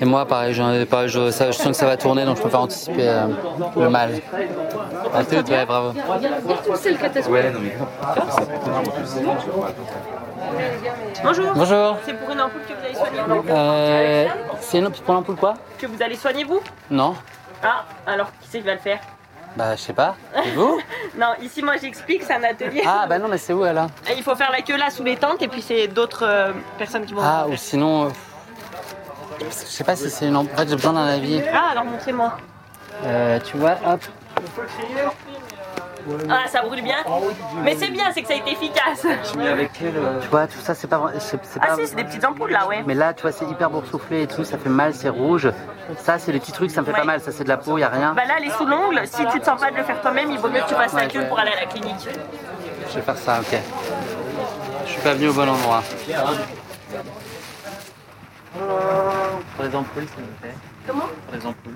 [0.00, 2.36] Et moi, pareil, j'en ai pas, je, ça- je sens que ça va tourner, donc
[2.36, 3.26] je préfère anticiper euh,
[3.76, 4.10] le mal.
[5.14, 5.92] À toutes, ouais, bravo.
[6.76, 7.36] C'est le catastrophe.
[11.22, 11.52] Bonjour.
[11.54, 11.96] Bonjour.
[12.04, 14.26] C'est pour une ampoule que vous allez soigner Euh,
[14.60, 17.14] c'est une pour l'ampoule quoi Que vous allez soigner vous Non
[17.62, 19.00] Ah, alors qui c'est qui va le faire
[19.56, 20.14] Bah, je sais pas.
[20.44, 20.80] Et vous
[21.18, 22.82] Non, ici moi j'explique, c'est un atelier.
[22.86, 23.80] Ah, bah non, mais c'est où elle
[24.16, 27.04] Il faut faire la queue là sous les tentes et puis c'est d'autres euh, personnes
[27.04, 27.22] qui vont.
[27.24, 28.06] Ah, ou sinon.
[28.06, 28.08] euh,
[29.40, 30.36] Je sais pas si c'est une.
[30.36, 30.54] ampoule.
[30.54, 31.42] En fait, j'ai besoin d'un avis.
[31.52, 32.32] Ah, alors montrez-moi.
[33.04, 34.00] Euh, tu vois, hop.
[36.30, 36.96] Ah, ça brûle bien.
[37.62, 39.06] Mais c'est bien, c'est que ça a été efficace.
[39.32, 40.98] Tu vois, tout ça, c'est pas.
[40.98, 41.76] vrai- C'est c'est Ah pas...
[41.76, 42.82] si, c'est des petites ampoules là, ouais.
[42.86, 45.50] Mais là, tu vois, c'est hyper boursouflé et tout, ça fait mal, c'est rouge.
[45.98, 46.98] Ça, c'est les petits trucs, ça me fait Ouais.
[47.00, 47.20] pas mal.
[47.20, 48.12] Ça, c'est de la peau, y a rien.
[48.14, 49.00] Bah là, elle est sous l'ongle.
[49.06, 50.94] Si tu te sens pas de le faire toi-même, il vaut mieux que tu passes
[50.94, 52.08] la queue pour aller à la clinique.
[52.90, 53.58] Je vais faire ça, ok.
[54.86, 55.82] Je suis pas venu au bon endroit.
[59.56, 60.54] Pour les ampoules, s'il vous plaît.
[60.86, 61.00] Comment?
[61.26, 61.74] Pour les ampoules.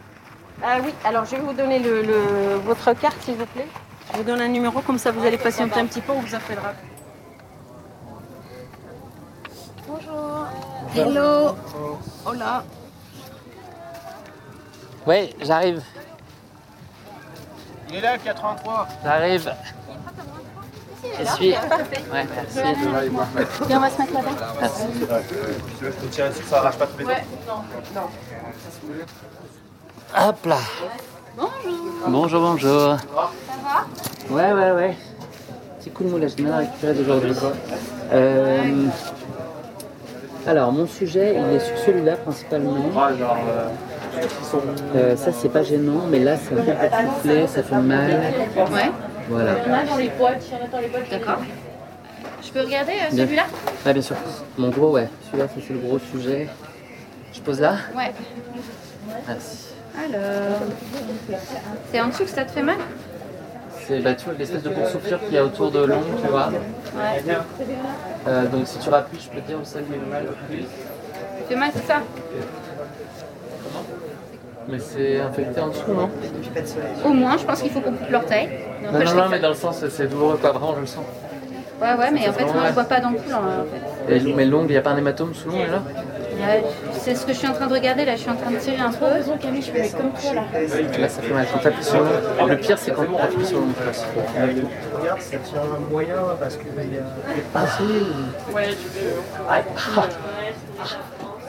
[0.65, 3.67] Ah oui, alors je vais vous donner le, le- votre carte s'il vous plaît.
[4.13, 6.35] Je vous donne un numéro, comme ça vous allez patienter un petit peu, on vous
[6.35, 6.73] appellera.
[9.89, 10.47] Bonjour.
[10.95, 11.57] Hello.
[12.27, 12.65] Hola.
[15.07, 15.83] Oui, j'arrive.
[17.89, 18.89] Il est là, le 83.
[19.03, 19.55] J'arrive.
[21.19, 21.53] Je suis.
[21.53, 22.05] Parfait.
[22.13, 22.59] Ouais, merci.
[23.67, 24.55] Viens, on va se mettre là-bas.
[24.61, 24.83] Merci.
[26.49, 28.09] Ça arrache pas tous les Ouais, non, non.
[30.15, 30.59] Hop là.
[31.37, 32.97] Bonjour, bonjour.
[32.99, 33.87] Ça va?
[34.35, 34.97] Ouais, ouais, ouais.
[35.79, 37.33] Petit coup de mou là, je viens de récupérer d'aujourd'hui.
[38.13, 38.87] Euh,
[40.47, 42.77] alors, mon sujet, il est sur celui-là principalement.
[44.95, 48.11] Euh, ça, c'est pas gênant, mais là, ça fait souffler, ça fait mal.
[48.57, 48.91] Ouais,
[49.29, 49.55] Voilà.
[51.11, 51.39] d'accord.
[52.43, 53.25] Je peux regarder euh, Bien.
[53.25, 53.45] celui-là?
[53.87, 54.17] Ouais, bien sûr.
[54.59, 55.09] Mon gros, ouais.
[55.31, 56.49] Celui-là, c'est le gros sujet.
[57.33, 57.77] Je pose là?
[57.97, 58.13] Ouais.
[59.27, 59.72] Merci.
[59.99, 60.61] Alors.
[61.91, 62.77] C'est en dessous que ça te fait mal
[63.81, 66.49] C'est bah, tu vois, l'espèce de boursouflure qu'il y a autour de l'ongle, tu vois.
[66.49, 67.23] Ouais.
[68.29, 70.63] Euh, donc, si tu rappuies, je peux te dire où ça fait mal le plus.
[70.63, 72.01] Ça fait mal, c'est ça
[74.69, 76.11] Mais c'est infecté en dessous, non
[77.05, 78.49] Au moins, je pense qu'il faut qu'on coupe l'orteil.
[78.81, 80.53] Mais Non, non, non, mais dans le sens, c'est douloureux, quoi.
[80.53, 81.05] Vraiment, je le sens.
[81.81, 83.43] Ouais, ouais, mais en fait, moi, je vois pas d'ampoule en
[84.09, 84.17] fait.
[84.17, 85.83] Et, mais l'ongle, il n'y a pas un hématome sous l'ongle, là?
[86.93, 88.57] C'est ce que je suis en train de regarder là, je suis en train de
[88.57, 89.07] tirer un peu.
[89.41, 90.43] Camille, je fais comme toi là.
[90.99, 91.47] Là, ça fait mal.
[91.53, 92.51] Quand t'appuies sur l'ongle.
[92.51, 95.01] Le pire, c'est quand tu appuies sur tu vois.
[95.01, 95.61] Regarde, ça tient
[95.91, 97.03] moyen parce qu'il y a
[97.53, 97.83] passé.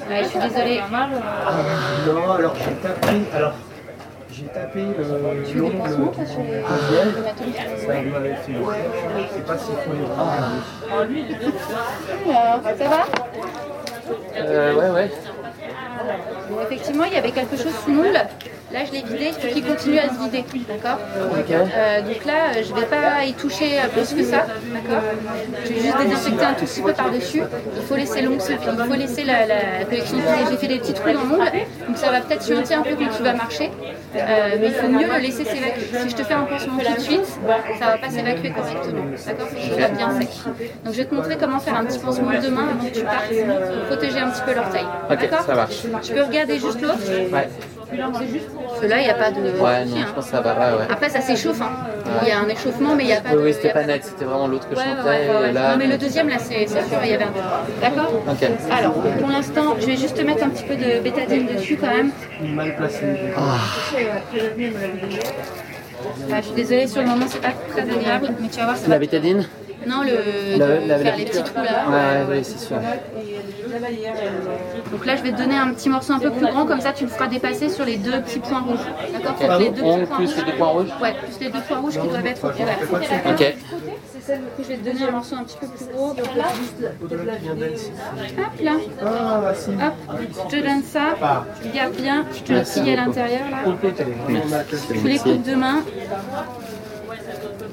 [0.10, 0.82] Ouais, je suis désolée.
[2.08, 3.22] Non, alors j'ai tapé.
[3.34, 3.54] Alors,
[4.32, 8.54] j'ai tapé le Tu des toi sur les hématomes Ça m'avait fait.
[8.54, 10.08] Je sais pas s'il faut les
[12.32, 13.02] Alors, ça va?
[14.36, 15.12] Euh, ouais, ouais.
[16.50, 18.20] Bon, Effectivement, il y avait quelque chose sous l'ongle.
[18.74, 22.74] Là, je l'ai vidé, il continue à se vider, d'accord Euh, Donc là, euh, je
[22.74, 25.04] vais pas y toucher euh, plus que ça, d'accord
[25.64, 27.44] Je vais juste désinfecter un tout petit peu par-dessus.
[27.78, 30.18] Il faut laisser l'ongle se il faut laisser la, la collection.
[30.50, 31.52] J'ai fait des petits trous dans l'ongle,
[31.88, 33.70] donc ça va peut-être suinter un peu quand tu vas marcher,
[34.16, 35.86] Euh, mais il faut mieux le laisser s'évacuer.
[36.04, 37.26] Si je te fais un pansement tout de suite,
[37.80, 40.30] ça va pas s'évacuer correctement, d'accord qu'il soit bien sec.
[40.84, 43.04] Donc je vais te montrer comment faire un petit pansement de main avant que tu
[43.04, 45.78] partes pour protéger un petit peu l'orteil, d'accord ça marche.
[46.04, 46.98] Tu peux regarder juste l'autre
[47.32, 47.50] Ouais.
[48.82, 49.42] Ceux-là, il n'y a pas de.
[49.42, 50.86] Ouais, non, je pense que ça va, ouais, ouais.
[50.90, 51.62] Après, ça s'échauffe.
[51.62, 51.70] hein.
[52.24, 53.42] Il y a un échauffement, mais il n'y a pas Oui, de.
[53.44, 55.02] oui, c'était pas net, c'était vraiment l'autre que je chantais.
[55.10, 55.50] ouais, ouais.
[55.50, 57.32] et là, Non, mais le deuxième, là, c'est sûr, il y avait un.
[57.82, 58.50] D'accord Ok.
[58.72, 61.88] Alors, pour l'instant, je vais juste te mettre un petit peu de bétadine dessus quand
[61.96, 62.12] même.
[62.42, 63.06] mal placé.
[66.32, 68.78] Ah, je suis désolée, sur le moment, c'est pas très agréable, mais tu vas voir,
[68.78, 69.00] ça La va.
[69.00, 69.48] bétadine
[69.88, 70.58] Non, le.
[70.58, 72.26] La- de la- faire la- les petits trous là.
[72.30, 72.78] Ouais, c'est sûr.
[74.92, 76.92] Donc là, je vais te donner un petit morceau un peu plus grand, comme ça,
[76.94, 78.78] tu le feras dépasser sur les deux petits points rouges.
[79.14, 80.36] D'accord Sur les deux petits Ongle points plus rouges.
[80.38, 82.48] les deux points rouges Ouais, plus les deux points rouges qui doivent être au.
[82.50, 83.56] Ok.
[84.24, 86.14] Du coup, je vais te donner un morceau un petit peu plus gros.
[86.14, 86.46] Donc là,
[86.84, 88.72] hop là,
[89.02, 89.52] Ah,
[89.88, 90.18] hop,
[90.50, 91.16] je te donne ça.
[91.74, 93.58] Gardes bien, je te le plie à l'intérieur là.
[95.02, 95.82] Tu les coupes de main.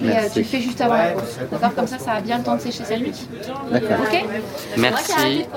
[0.03, 1.39] Et euh, tu le fais juste avant la course.
[1.51, 3.13] D'accord Comme ça, ça a bien le temps de sécher sa nuit.
[3.71, 3.99] D'accord.
[4.01, 4.25] Ok
[4.79, 5.47] Merci.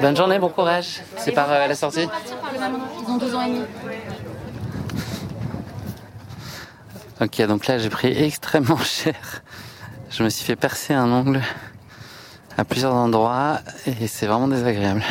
[0.00, 1.02] Bonne journée, bon courage.
[1.16, 2.08] C'est par euh, la sortie.
[3.06, 3.62] Ils ont deux ans et demi.
[7.20, 9.42] Ok, donc là j'ai pris extrêmement cher.
[10.10, 11.40] Je me suis fait percer un ongle
[12.56, 15.02] à plusieurs endroits et c'est vraiment désagréable.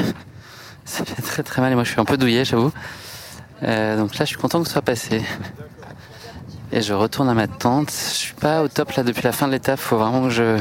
[0.86, 2.72] Ça fait très très mal et moi je suis un peu douillet, j'avoue.
[3.64, 5.22] Euh, donc là, je suis content que ce soit passé.
[6.72, 7.92] Et je retourne à ma tente.
[7.92, 9.80] Je suis pas au top là depuis la fin de l'étape.
[9.80, 10.60] Faut vraiment que je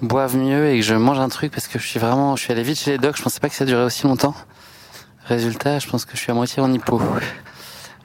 [0.00, 2.52] boive mieux et que je mange un truc parce que je suis vraiment, je suis
[2.52, 3.16] allé vite chez les docs.
[3.16, 4.34] Je pensais pas que ça durait aussi longtemps.
[5.26, 7.00] Résultat, je pense que je suis à moitié en hypo.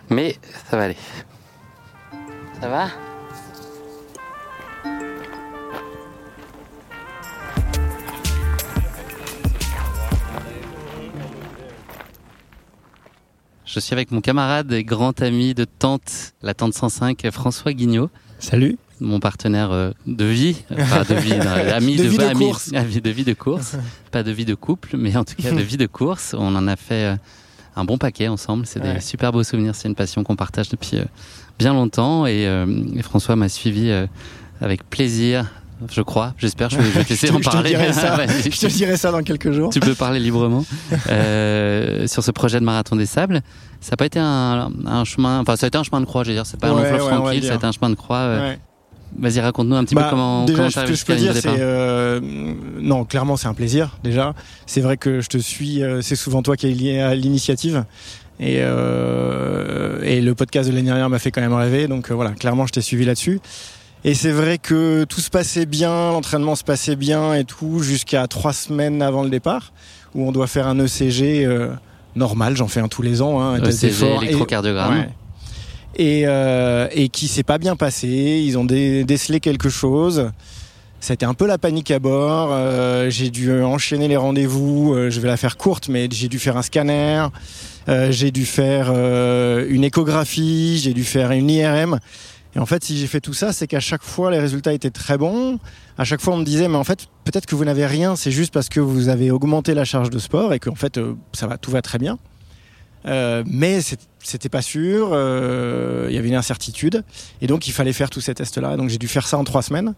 [0.09, 0.37] Mais
[0.69, 0.97] ça va aller.
[2.61, 2.87] Ça va?
[13.77, 18.09] Je suis avec mon camarade et grand ami de tente, la tente 105, François Guignot.
[18.39, 18.75] Salut.
[18.99, 20.55] Mon partenaire euh, de vie,
[20.89, 22.71] pas de vie, non, ami De de, vie de ami- course.
[22.75, 23.75] ami de vie de course,
[24.11, 26.33] pas de vie de couple, mais en tout cas de vie de course.
[26.35, 27.15] On en a fait euh,
[27.75, 28.65] un bon paquet ensemble.
[28.65, 29.75] C'est des super beaux souvenirs.
[29.75, 31.05] C'est une passion qu'on partage depuis euh,
[31.59, 32.25] bien longtemps.
[32.25, 32.65] Et, euh,
[32.95, 34.07] et François m'a suivi euh,
[34.59, 35.51] avec plaisir,
[35.91, 36.33] je crois.
[36.37, 36.69] J'espère.
[36.69, 37.73] Je vais, te laisser en te parler.
[37.93, 38.25] ça.
[38.27, 39.69] Je te dirai ça dans quelques jours.
[39.71, 40.65] Tu peux parler librement
[41.09, 43.41] euh, sur ce projet de marathon des sables.
[43.81, 46.23] Ça n'a pas été un, un chemin, enfin ça a été un chemin de croix,
[46.23, 46.45] je veux dire.
[46.45, 48.17] C'est pas un long fleuve ouais, tranquille, ça a été un chemin de croix.
[48.17, 48.59] euh, Ouais.
[49.19, 51.45] Vas-y, raconte-nous un petit Bah, peu comment déjà, comment ce que je peux dire, c'est
[51.47, 52.19] euh,
[52.81, 54.33] non, clairement, c'est un plaisir déjà.
[54.65, 55.81] C'est vrai que je te suis.
[56.01, 57.85] c'est souvent toi qui es lié à l'initiative.
[58.39, 61.87] Et, et le podcast de l'année dernière m'a fait quand même rêver.
[61.87, 63.39] Donc voilà, clairement, je t'ai suivi là-dessus.
[64.05, 68.27] Et c'est vrai que tout se passait bien, l'entraînement se passait bien et tout, jusqu'à
[68.27, 69.73] trois semaines avant le départ,
[70.15, 71.69] où on doit faire un ECG euh,
[72.15, 72.55] normal.
[72.55, 73.41] J'en fais un tous les ans.
[73.41, 74.05] Hein, ECG.
[74.05, 74.99] Et- électrocardiogramme.
[74.99, 75.09] Ouais.
[75.99, 78.07] Et, euh, et qui s'est pas bien passé.
[78.45, 80.29] Ils ont dé- décelé quelque chose.
[81.09, 82.49] Été un peu la panique à bord.
[82.51, 84.93] Euh, j'ai dû enchaîner les rendez-vous.
[84.93, 87.25] Euh, je vais la faire courte, mais j'ai dû faire un scanner.
[87.87, 90.79] Euh, j'ai dû faire euh, une échographie.
[90.83, 91.99] J'ai dû faire une IRM.
[92.55, 94.89] Et en fait, si j'ai fait tout ça, c'est qu'à chaque fois, les résultats étaient
[94.89, 95.59] très bons.
[95.97, 98.15] À chaque fois, on me disait, mais en fait, peut-être que vous n'avez rien.
[98.15, 101.13] C'est juste parce que vous avez augmenté la charge de sport et qu'en fait, euh,
[101.33, 102.17] ça va, tout va très bien.
[103.05, 103.79] Euh, mais
[104.19, 107.03] c'était pas sûr, euh, il y avait une incertitude,
[107.41, 108.75] et donc il fallait faire tous ces tests-là.
[108.75, 109.93] Donc j'ai dû faire ça en trois semaines.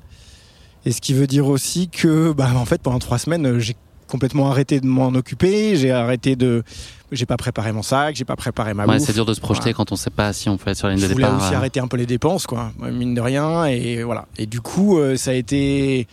[0.85, 3.75] Et ce qui veut dire aussi que, bah, en fait, pendant trois semaines, euh, j'ai
[4.09, 5.75] complètement arrêté de m'en occuper.
[5.77, 6.63] J'ai arrêté de,
[7.11, 9.63] j'ai pas préparé mon sac, j'ai pas préparé ma Ouais, c'est dur de se projeter
[9.71, 9.73] Voilà.
[9.75, 11.41] quand on sait pas si on peut être sur la ligne Je de voulais départ.
[11.43, 11.57] aussi euh.
[11.57, 14.25] arrêter un peu les dépenses, quoi, mine de rien, et voilà.
[14.37, 16.07] Et du coup, euh, ça a été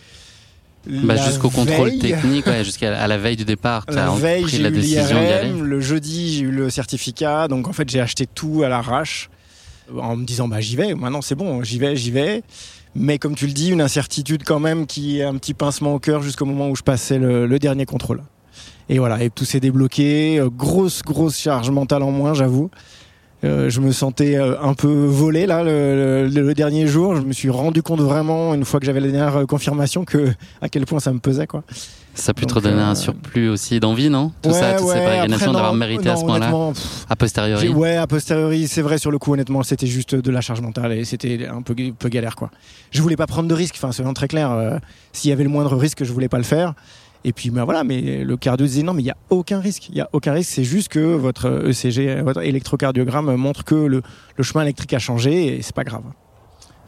[0.87, 4.69] Bah, jusqu'au contrôle technique, ouais, jusqu'à la veille du départ, la as veille, pris la
[4.69, 5.51] eu décision d'y aller.
[5.59, 7.47] Le jeudi, j'ai eu le certificat.
[7.49, 9.29] Donc, en fait, j'ai acheté tout à l'arrache
[9.99, 10.93] en me disant, bah, j'y vais.
[10.95, 12.43] Maintenant, c'est bon, j'y vais, j'y vais.
[12.95, 15.99] Mais comme tu le dis, une incertitude quand même qui est un petit pincement au
[15.99, 18.21] cœur jusqu'au moment où je passais le, dernier contrôle.
[18.89, 20.39] Et voilà, et tout s'est débloqué.
[20.39, 22.69] Euh, Grosse, grosse charge mentale en moins, j'avoue.
[23.43, 27.15] Euh, je me sentais euh, un peu volé là le, le- dernier jour.
[27.15, 30.69] Je me suis rendu compte vraiment une fois que j'avais la dernière confirmation que à
[30.69, 31.63] quel point ça me pesait quoi.
[32.19, 34.31] Ça peut te Donc, redonner euh, un surplus aussi d'envie, non?
[34.41, 36.51] Tout ça, Ouais, toute ouais, cette après, d'avoir non, mérité à ce point-là,
[37.09, 37.69] a posteriori?
[37.69, 40.93] Ouais, a posteriori, c'est vrai, sur le coup, honnêtement, c'était juste de la charge mentale
[40.93, 42.49] et c'était un peu, peu galère, quoi.
[42.91, 44.51] Je voulais pas prendre de risques, enfin, soyons très clair.
[44.51, 44.79] euh,
[45.13, 46.73] S'il y avait le moindre risque, je voulais pas le faire.
[47.23, 49.89] Et puis, bah voilà, mais le cardio disait non, mais il y a aucun risque.
[49.89, 54.01] Il y a aucun risque, c'est juste que votre ECG, votre électrocardiogramme montre que le,
[54.37, 56.03] le chemin électrique a changé et c'est pas grave.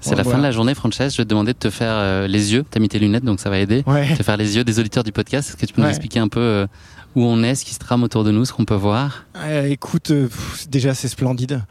[0.02, 0.97] C'est la fin de la journée, Frances.
[0.97, 2.66] Je vais te demander de te faire euh, les yeux.
[2.70, 3.84] T'as mis tes lunettes, donc ça va aider.
[3.86, 4.16] Ouais.
[4.16, 5.50] Te faire les yeux des auditeurs du podcast.
[5.50, 6.68] Est-ce que tu peux nous expliquer un peu euh,
[7.16, 9.26] où on est, ce qui se trame autour de nous, ce qu'on peut voir?
[9.38, 11.62] Euh, écoute, pff, déjà c'est splendide.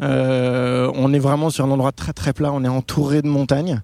[0.00, 2.52] Euh, on est vraiment sur un endroit très très plat.
[2.52, 3.80] On est entouré de montagnes.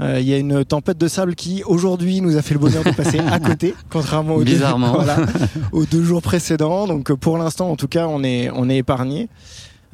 [0.00, 2.84] Euh, Il y a une tempête de sable qui aujourd'hui nous a fait le bonheur
[2.84, 5.16] de passer à côté, contrairement aux deux, voilà,
[5.72, 6.86] aux deux jours précédents.
[6.86, 9.28] Donc pour l'instant, en tout cas, on est on est épargné.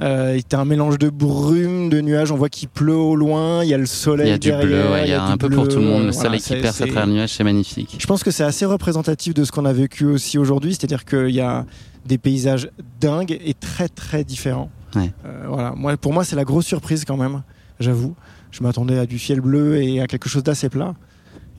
[0.01, 2.32] Euh, il y a un mélange de brume, de nuages.
[2.32, 3.62] On voit qu'il pleut au loin.
[3.62, 4.66] Il y a le soleil Il y a du derrière.
[4.66, 6.07] bleu, ouais, il y a un peu pour tout le monde.
[6.07, 7.97] Le Voilà, soleil qui perce à travers le nuage, c'est magnifique.
[7.99, 11.30] je pense que c'est assez représentatif de ce qu'on a vécu aussi aujourd'hui, c'est-à-dire qu'il
[11.30, 11.66] y a
[12.07, 12.68] des paysages
[13.01, 14.70] dingues et très très différents.
[14.97, 15.12] Ouais.
[15.24, 17.43] Euh, voilà, moi, pour moi c'est la grosse surprise quand même,
[17.78, 18.14] j'avoue.
[18.51, 20.95] Je m'attendais à du ciel bleu et à quelque chose d'assez plat.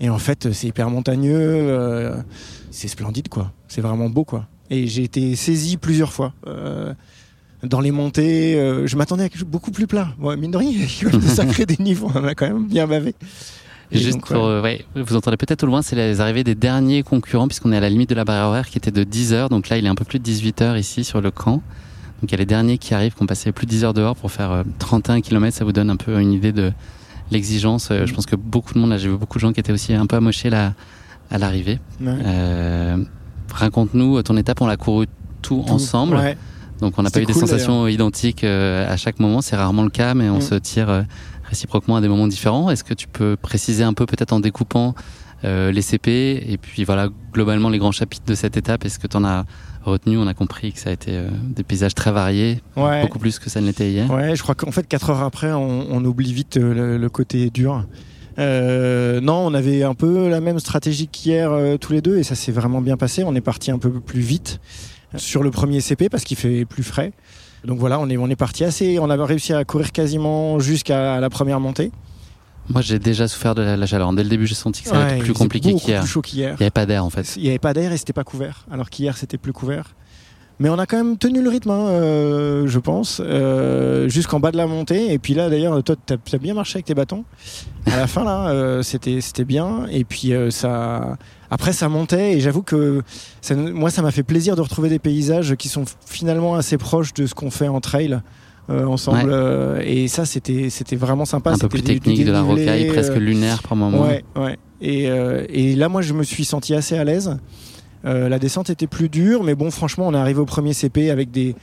[0.01, 2.15] Et en fait c'est hyper montagneux, euh,
[2.71, 4.47] c'est splendide quoi, c'est vraiment beau quoi.
[4.69, 6.33] Et j'ai été saisi plusieurs fois.
[6.47, 6.93] Euh,
[7.63, 10.09] dans les montées, euh, je m'attendais à quelque chose beaucoup plus plat.
[10.19, 12.35] Ouais, mine de rien, il y a eu de sacrés des niveaux, on en a
[12.35, 13.15] quand même bien bavé.
[13.91, 14.41] Et Juste donc, pour, ouais.
[14.43, 17.77] euh, ouais, vous entendez peut-être au loin, c'est les arrivées des derniers concurrents, puisqu'on est
[17.77, 19.49] à la limite de la barrière horaire qui était de 10 heures.
[19.49, 21.61] Donc là, il est un peu plus de 18 heures ici sur le camp.
[22.21, 23.93] Donc il y a les derniers qui arrivent, qui ont passé plus de 10 heures
[23.93, 25.55] dehors pour faire euh, 31 km.
[25.55, 26.71] Ça vous donne un peu une idée de
[27.31, 27.89] l'exigence.
[27.91, 29.73] Euh, Je pense que beaucoup de monde, là, j'ai vu beaucoup de gens qui étaient
[29.73, 30.73] aussi un peu amochés là,
[31.29, 31.79] à l'arrivée.
[32.01, 32.13] Ouais.
[32.25, 32.97] Euh,
[33.53, 35.05] Raconte-nous ton étape, on l'a couru
[35.43, 36.15] tout, ensemble.
[36.15, 36.37] Ouais.
[36.79, 39.89] Donc on n'a pas eu des sensations identiques euh, à chaque moment, c'est rarement le
[39.89, 40.41] cas, mais on Mm.
[40.41, 41.01] se tire euh,
[41.43, 42.69] réciproquement à des moments différents.
[42.69, 44.95] Est-ce que tu peux préciser un peu, peut-être en découpant
[45.45, 48.85] euh, les CP et puis voilà globalement les grands chapitres de cette étape.
[48.85, 49.45] Est-ce que tu en as
[49.83, 50.17] retenu?
[50.17, 53.01] On a compris que ça a été euh, des paysages très variés, Ouais.
[53.01, 54.09] beaucoup plus que ça ne l'était hier.
[54.09, 57.49] Ouais, je crois qu'en fait, 4 heures après, on, on oublie vite le, le côté
[57.49, 57.85] dur.
[58.39, 62.35] Euh, non, on avait un peu la même stratégie qu'hier tous les deux et ça
[62.35, 63.23] s'est vraiment bien passé.
[63.23, 64.59] On est parti un peu plus vite
[65.17, 67.13] sur le premier CP parce qu'il fait plus frais.
[67.65, 68.99] Donc voilà, on est, on est parti assez.
[68.99, 71.91] On avait réussi à courir quasiment jusqu'à la première montée.
[72.69, 74.11] Moi, j'ai déjà souffert de la, la chaleur.
[74.13, 76.01] Dès le début, j'ai senti que ça allait être plus compliqué qu'hier.
[76.01, 76.51] plus chaud qu'hier.
[76.51, 77.35] Il n'y avait pas d'air en fait.
[77.35, 78.65] Il n'y avait pas d'air et c'était pas couvert.
[78.71, 79.95] Alors qu'hier c'était plus couvert.
[80.59, 84.51] Mais on a quand même tenu le rythme, hein, euh, je pense, euh, jusqu'en bas
[84.51, 85.11] de la montée.
[85.11, 87.25] Et puis là, d'ailleurs, toi, tu as, bien marché avec tes bâtons.
[87.87, 89.87] À la fin, là, euh, c'était c'était bien.
[89.91, 91.17] Et puis ça,
[91.53, 92.33] après, ça montait.
[92.33, 93.01] Et j'avoue que
[93.41, 97.13] ça, moi, ça m'a fait plaisir de retrouver des paysages qui sont finalement assez proches
[97.13, 98.19] de ce qu'on fait en trail.
[98.69, 99.25] euh, ensemble Ouais.
[99.27, 102.43] euh, et ça c'était c'était vraiment sympa Un peu plus du- du technique, de la
[102.43, 104.03] rocaille, presque euh, lunaire par moment.
[104.03, 104.57] Ouais, ouais.
[104.79, 105.03] Et,
[105.49, 107.37] et là, moi, je me suis senti assez à l'aise.
[108.05, 111.31] La descente était plus dure, mais bon, franchement, on est arrivé au premier CP avec
[111.31, 111.55] des,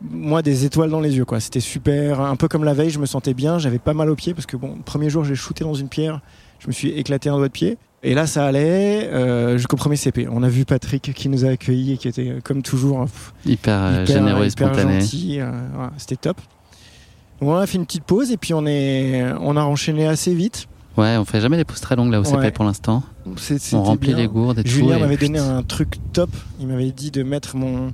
[0.00, 1.40] moi, des étoiles dans les yeux, quoi.
[1.40, 2.20] C'était super.
[2.20, 3.58] Un peu comme la veille, je me sentais bien.
[3.58, 5.88] J'avais pas mal aux pieds parce que bon, le premier jour, j'ai shooté dans une
[5.88, 6.20] pierre.
[6.60, 7.78] Je me suis éclaté un doigt de pied.
[8.04, 10.28] Et là, ça allait euh, jusqu'au premier CP.
[10.30, 13.32] On a vu Patrick qui nous a accueillis et qui était, euh, comme toujours, pff,
[13.44, 15.00] Hyper, euh, hyper- généreux et hyper spontané.
[15.00, 16.36] gentil, euh, voilà, C'était top.
[17.40, 20.32] Donc, on a fait une petite pause et puis on, est, on a enchaîné assez
[20.34, 20.66] vite.
[20.96, 22.50] Ouais, on fait jamais des pauses très longues là au CP Ouais.
[22.52, 23.02] pour l'instant.
[23.72, 24.16] On remplit bien.
[24.16, 24.70] les gourdes et tout.
[24.70, 26.30] Julien m'avait donné un truc top.
[26.60, 27.92] Il m'avait dit de mettre mon,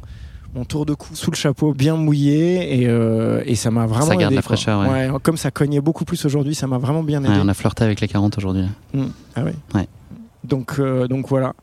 [0.55, 4.07] mon tour de cou sous le chapeau bien mouillé et, euh, et ça m'a vraiment
[4.07, 5.11] Ça garde aidé, la fraîcheur, ouais.
[5.23, 7.33] Comme ça cognait beaucoup plus aujourd'hui, ça m'a vraiment bien aidé.
[7.35, 8.65] Ouais, on a flirté avec les 40 aujourd'hui.
[8.93, 9.05] Mm.
[9.35, 9.55] Ah ouais.
[9.75, 9.89] Ouais.
[10.45, 11.55] Donc, euh, donc voilà.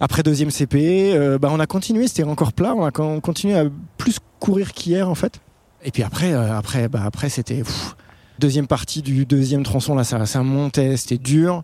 [0.00, 3.58] Après deuxième CP, euh, bah on a continué, c'était encore plat, on a con- continué
[3.58, 3.64] à
[3.96, 5.40] plus courir qu'hier en fait.
[5.84, 7.62] Et puis après, après, bah après c'était
[8.38, 11.62] deuxième partie du deuxième tronçon là, ça, ça montait, c'était dur.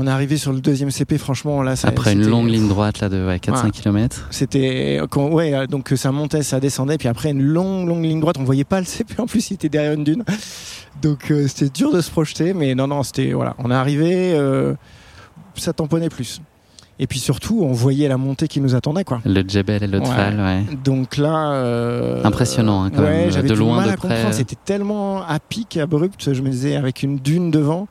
[0.00, 3.00] On est arrivé sur le deuxième CP, franchement là, ça, Après une longue ligne droite
[3.00, 3.70] là de ouais, 4-5 Ouais.
[3.72, 4.28] km.
[4.30, 8.36] C'était ouais euh, donc ça montait, ça descendait, puis après une longue longue ligne droite,
[8.38, 10.22] on voyait pas le CP en plus, il était derrière une dune.
[11.02, 14.34] Donc euh, c'était dur de se projeter, mais non non c'était voilà, on est arrivé,
[14.34, 14.74] euh,
[15.56, 16.40] ça tamponnait plus.
[17.00, 19.20] Et puis surtout, on voyait la montée qui nous attendait quoi.
[19.24, 20.76] Le Djebel et le Tfal, ouais.
[20.84, 24.32] Donc là, euh, Impressionnant, hein, quand ouais, même, j'avais de loin, mal de à près.
[24.32, 26.32] C'était tellement à pic, abrupt.
[26.32, 27.88] Je me disais avec une dune devant,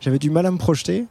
[0.00, 1.06] j'avais du mal à me projeter.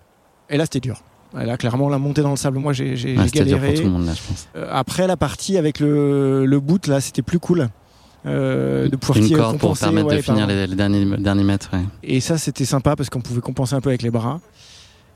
[0.49, 1.01] Et là, c'était dur.
[1.33, 3.67] Là, clairement, la montée dans le sable, moi, j'ai dur galéré.
[3.73, 4.47] pour tout le monde là, je pense.
[4.55, 7.69] Euh, après la partie avec le, le boot, là, c'était plus cool.
[8.25, 11.69] Euh, de pouvoir Une corde pour permettre de finir les, les derniers, derniers mètres.
[11.71, 11.83] ouais.
[12.03, 14.39] Et ça, c'était sympa parce qu'on pouvait compenser un peu avec les bras.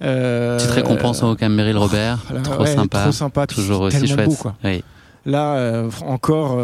[0.04, 4.08] Euh, Petite récompense au Cam Meryl Robert, là, trop, ouais, sympa, trop sympa, toujours aussi
[4.08, 4.26] chouette.
[4.28, 4.56] beau, quoi.
[4.64, 4.84] Oui.
[5.26, 6.58] Là, euh, encore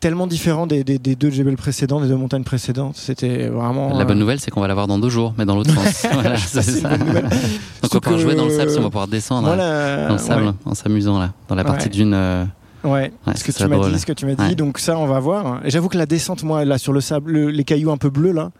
[0.00, 2.96] tellement différent des, des, des deux Jebel précédents, des deux montagnes précédentes.
[2.96, 3.96] C'était vraiment.
[3.98, 6.06] La bonne euh, nouvelle, c'est qu'on va l'avoir dans deux jours, mais dans l'autre sens.
[6.12, 6.96] Voilà, c'est ça.
[6.96, 10.18] Donc on pouvoir jouer dans le sable si on va pouvoir descendre hein, dans le
[10.18, 10.52] sable ouais.
[10.64, 11.90] en s'amusant là, dans la partie Ouais.
[11.90, 12.14] d'une.
[12.14, 12.44] euh,
[12.84, 14.54] Ouais, Ouais, ce que tu m'as dit, ce que tu m'as dit.
[14.54, 15.60] Donc ça, on va voir.
[15.64, 18.08] Et j'avoue que la descente, moi, là, sur le sable, le- les cailloux un peu
[18.08, 18.50] bleus, là,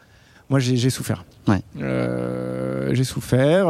[0.51, 1.25] moi, j'ai souffert.
[1.47, 1.61] Ouais.
[1.81, 3.69] Euh, j'ai souffert.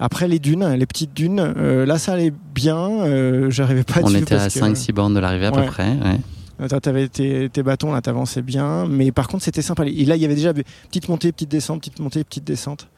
[0.00, 2.76] Après les dunes, les petites dunes, euh, là, ça allait bien.
[2.78, 5.62] Euh, J'arrivais pas à on était à parce que- 5-6 bornes de l'arrivée à Ouais.
[5.64, 5.88] peu près.
[5.88, 6.20] ouais.
[6.60, 8.86] Euh, toi, T'avais tes, tes bâtons, là, t'avançais bien.
[8.86, 9.84] Mais par contre, c'était sympa.
[9.86, 12.88] Et là, il y avait déjà petite montée, petite descente, petite montée, petite descente.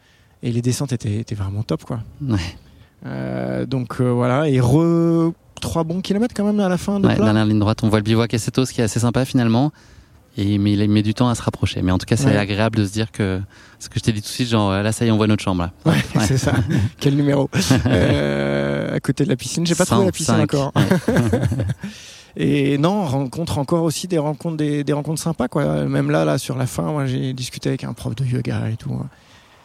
[0.42, 2.00] Et les descentes étaient, étaient vraiment top, quoi.
[2.26, 2.38] Ouais.
[3.06, 4.48] Euh, donc euh, voilà.
[4.48, 7.82] Et re 3 bons kilomètres quand même à la fin de Ouais, dernière ligne droite,
[7.82, 9.72] on voit le bivouac Essetos qui est assez sympa finalement.
[10.38, 11.82] Et, mais il met du temps à se rapprocher.
[11.82, 12.36] Mais en tout cas, c'est Ouais.
[12.36, 13.40] agréable de se dire que
[13.78, 15.26] ce que je t'ai dit tout de suite, genre là, ça y est, on voit
[15.26, 15.72] notre chambre là.
[15.92, 16.52] Ouais, c'est ça.
[17.00, 17.50] Quel numéro
[17.86, 19.66] Euh, À côté de la piscine.
[19.66, 20.72] J'ai pas trouvé la piscine 105, encore.
[22.36, 25.84] Et non, on rencontre encore aussi des rencontres, des, des rencontres sympas, quoi.
[25.84, 28.76] Même là, là, sur la fin, moi, j'ai discuté avec un prof de yoga et
[28.76, 28.90] tout.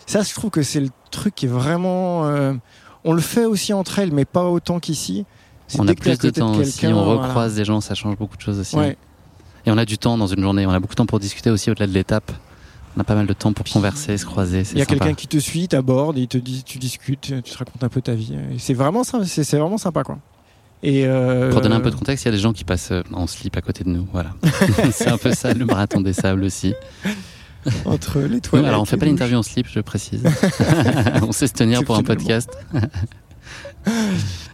[0.08, 2.26] Ça, je trouve que c'est le truc qui est vraiment.
[2.28, 2.54] euh,
[3.04, 5.26] on le fait aussi entre elles, mais pas autant qu'ici.
[5.78, 7.28] On a plus de temps aussi, quelqu'un, on voilà.
[7.28, 8.76] recroise des gens, ça change beaucoup de choses aussi.
[8.76, 8.98] Ouais.
[9.66, 11.50] Et on a du temps dans une journée, on a beaucoup de temps pour discuter
[11.50, 12.32] aussi au-delà de l'étape.
[12.96, 15.28] On a pas mal de temps pour converser, se croiser, Il y a quelqu'un qui
[15.28, 18.36] te suit, t'aborde, il te dit, tu discutes, tu te racontes un peu ta vie.
[18.58, 20.20] C'est vraiment c'est vraiment sympa, quoi.
[20.88, 22.92] Et euh, Pour donner un peu de contexte, il y a des gens qui passent
[22.92, 24.08] euh, en slip à côté de nous.
[24.14, 24.36] Voilà.
[24.92, 26.76] c'est un peu ça le marathon des sables aussi.
[27.86, 28.68] entre les toilettes.
[28.68, 30.22] alors on fait pas l'interview en slip, je précise.
[31.24, 32.52] on sait se tenir pour un podcast.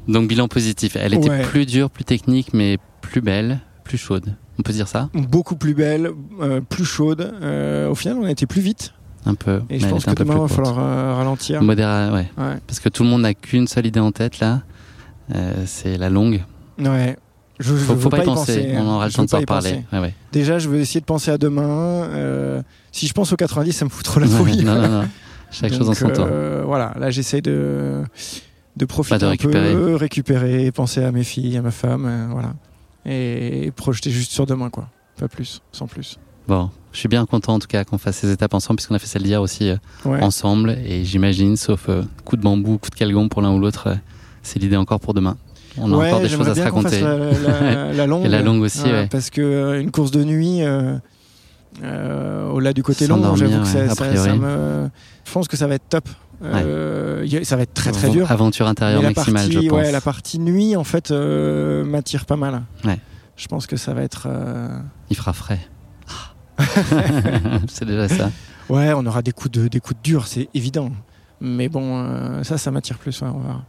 [0.07, 0.95] Donc bilan positif.
[0.95, 1.41] Elle était Ouais.
[1.41, 4.35] plus dure, plus technique, mais plus belle, plus chaude.
[4.57, 5.09] On peut dire ça?
[5.13, 6.11] Beaucoup plus belle,
[6.41, 7.33] euh, plus chaude.
[7.41, 8.93] Euh, au final, on a été plus vite.
[9.25, 9.61] Un peu.
[9.69, 11.61] Et je pense que demain, il va falloir euh, ralentir.
[11.61, 12.29] Modéra- ouais.
[12.37, 12.57] Ouais.
[12.65, 14.61] Parce que tout le monde n'a qu'une seule idée en tête là.
[15.35, 16.43] Euh, c'est la longue.
[16.79, 17.17] Ouais.
[17.59, 18.57] Je, Faut, faut pas y penser.
[18.57, 18.75] penser.
[18.77, 19.37] On aura le temps de s'en.
[19.39, 20.13] Ouais, ouais.
[20.31, 21.63] Déjà, je veux essayer de penser à demain.
[22.09, 22.61] Euh,
[22.91, 24.63] si je pense au 90, ça me fout trop la fouille.
[24.63, 25.07] non, non, non.
[25.51, 26.25] Chaque chose en son temps.
[26.27, 28.03] euh, Voilà, là j'essaie de
[28.77, 29.73] de profiter de un récupérer.
[29.73, 32.53] peu, récupérer, penser à mes filles, à ma femme, euh, voilà,
[33.05, 34.87] et projeter juste sur demain, quoi.
[35.19, 36.17] Pas plus, sans plus.
[36.47, 38.99] Bon, je suis bien content en tout cas qu'on fasse ces étapes ensemble, puisqu'on a
[38.99, 39.71] fait celle d'hier aussi
[40.05, 40.23] Ouais.
[40.23, 40.77] ensemble.
[40.85, 41.89] Et j'imagine, sauf
[42.23, 43.89] coup de bambou, coup de calgon pour l'un ou l'autre,
[44.43, 45.37] c'est l'idée encore pour demain.
[45.77, 46.99] On a Ouais, encore des choses à se raconter.
[47.01, 48.25] La, la- la longue.
[48.25, 49.07] Et la longue aussi, ouais.
[49.07, 50.97] Parce que euh, une course de nuit, euh,
[51.83, 54.89] euh, au-delà du côté long, j'avoue que ouais, ça, me.
[55.25, 56.09] Je pense que ça va être top.
[56.43, 58.29] Euh, ça va être très très dur.
[58.31, 59.77] Aventure intérieure maximale, partie, je pense.
[59.79, 62.63] Ouais, la partie nuit, en fait, euh, m'attire pas mal.
[63.37, 64.27] Je pense que ça va être.
[65.09, 65.59] Il fera frais.
[67.67, 68.29] c'est déjà ça.
[68.69, 70.91] Ouais, on aura des coups de, des coups de dur, c'est évident.
[71.39, 73.21] Mais bon, ça, ça m'attire plus.
[73.21, 73.61] on va,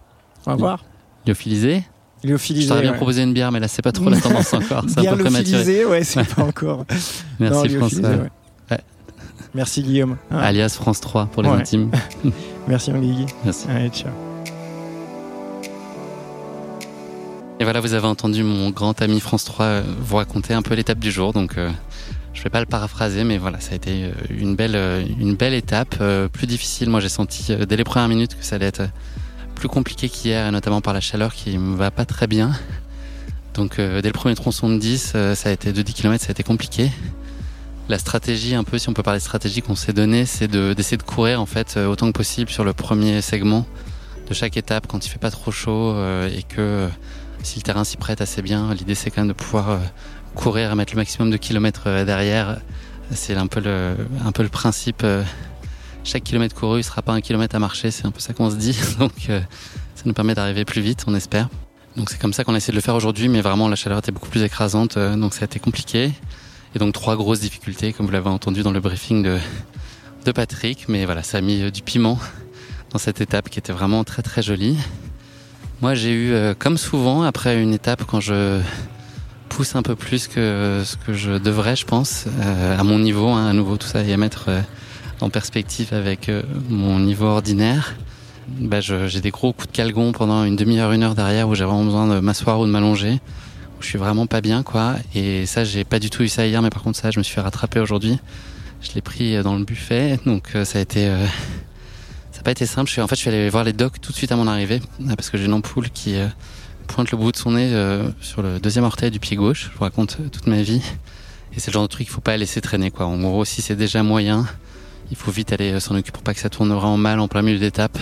[0.47, 0.85] on va voir.
[1.27, 1.85] Lyophilisé
[2.25, 2.97] Lyophilisé, Je t'aurais bien ouais.
[2.97, 4.85] proposé une bière, mais là, c'est pas trop la tendance encore.
[4.89, 5.85] C'est un peu prématuré.
[5.85, 6.85] ouais, c'est pas encore.
[7.41, 8.09] Merci Non, François.
[8.11, 8.31] ouais.
[8.71, 8.81] Ouais.
[9.55, 10.17] Merci Guillaume.
[10.31, 10.41] Ah.
[10.41, 11.91] Alias France 3 pour les intimes.
[12.69, 13.27] Merci Guigui.
[13.45, 13.67] Merci.
[13.69, 14.11] Allez, ciao.
[17.61, 20.75] Et voilà, vous avez entendu mon grand ami France 3 euh, vous raconter un peu
[20.75, 21.33] l'étape du jour.
[21.33, 21.71] Donc, euh,
[22.35, 25.35] je vais pas le paraphraser, mais voilà, ça a été euh, une belle, euh, une
[25.37, 25.97] belle étape.
[26.01, 28.83] euh, plus difficile, moi j'ai senti dès les premières minutes que ça allait être
[29.63, 32.51] plus compliqué qu'hier, et notamment par la chaleur qui me va pas très bien.
[33.55, 36.21] Donc, euh, dès le premier tronçon de 10, euh, ça a été de 10 km,
[36.21, 36.91] ça a été compliqué.
[37.89, 40.97] La stratégie, un peu, si on peut parler stratégie qu'on s'est donnée, c'est de- d'essayer
[40.97, 43.65] de courir en fait euh, autant que possible sur le premier segment
[44.29, 45.95] de chaque étape quand il fait pas trop chaud
[46.27, 46.89] et que
[47.45, 49.79] si le terrain s'y prête assez bien, l'idée c'est quand même de pouvoir
[50.35, 52.59] courir et mettre le maximum de kilomètres derrière.
[53.13, 55.05] C'est un peu le principe.
[56.05, 58.51] Chaque kilomètre couru ne sera pas un kilomètre à marcher, c'est un peu ça qu'on
[58.51, 58.77] se dit.
[58.99, 59.41] Donc euh,
[59.95, 61.49] ça nous permet d'arriver plus vite, on espère.
[61.97, 63.99] Donc c'est comme ça qu'on a essayé de le faire aujourd'hui, mais vraiment la chaleur
[63.99, 66.11] était beaucoup plus écrasante, euh, donc ça a été compliqué.
[66.75, 69.23] Et donc trois grosses difficultés, comme vous l'avez entendu dans le briefing
[70.25, 70.89] de, Patrick.
[70.89, 72.19] Mais voilà, ça a mis euh, du piment
[72.91, 74.79] dans cette étape qui était vraiment très très jolie.
[75.83, 78.61] Moi j'ai eu, euh, comme souvent, après une étape, quand je
[79.51, 83.49] pousse un peu plus que ce que je devrais, je pense, à mon niveau, hein,
[83.49, 84.49] à nouveau tout ça, et à mettre
[85.23, 87.95] en perspective avec euh, mon niveau ordinaire,
[88.49, 91.65] bah, j'ai des gros coups de calgon pendant une demi-heure, une heure derrière où j'ai
[91.65, 93.21] vraiment besoin de m'asseoir ou de m'allonger,
[93.81, 94.97] je suis vraiment pas bien, quoi.
[95.15, 97.23] Et ça, j'ai pas du tout eu ça hier, mais par contre, ça, je me
[97.23, 98.19] suis fait rattraper aujourd'hui.
[98.81, 101.07] Je l'ai pris euh, dans le buffet, donc euh, ça a été.
[102.33, 102.89] ça n'a pas été simple.
[102.89, 104.49] Je suis, en fait, je suis allé voir les docs tout de suite à mon
[104.49, 104.81] arrivée,
[105.17, 106.17] parce que j'ai une ampoule qui
[106.89, 107.73] pointe le bout de son nez
[108.21, 109.71] sur le deuxième orteil du pied gauche.
[109.73, 110.83] Je vous raconte toute ma vie.
[111.55, 113.07] Et c'est le genre de truc qu'il faut pas laisser traîner, quoi.
[113.07, 114.47] En gros, si c'est déjà moyen,
[115.13, 117.29] il faut vite aller euh, s'en occuper pour pas que ça tourne vraiment mal en
[117.29, 117.99] plein milieu d'étape.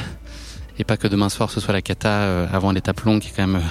[0.79, 3.33] Et pas que demain soir ce soit la cata euh, avant l'étape longue, qui est
[3.37, 3.67] quand même euh,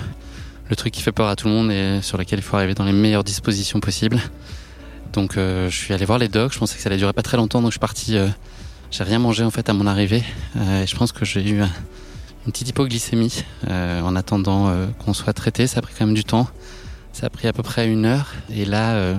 [0.69, 2.75] le truc qui fait peur à tout le monde et sur lequel il faut arriver
[2.75, 4.19] dans les meilleures dispositions possibles.
[5.13, 7.37] Donc je suis allé voir les docs, je pensais que ça allait durer pas très
[7.37, 8.15] longtemps, donc je suis parti.
[8.91, 10.23] j'ai rien mangé en fait à mon arrivée.
[10.55, 11.69] Et je pense que j'ai eu un-
[12.45, 15.65] une petite hypoglycémie en attendant qu'on soit traité.
[15.65, 16.47] Ça a pris quand même du temps.
[17.11, 18.27] Ça a pris à peu près une heure.
[18.51, 19.15] Et là,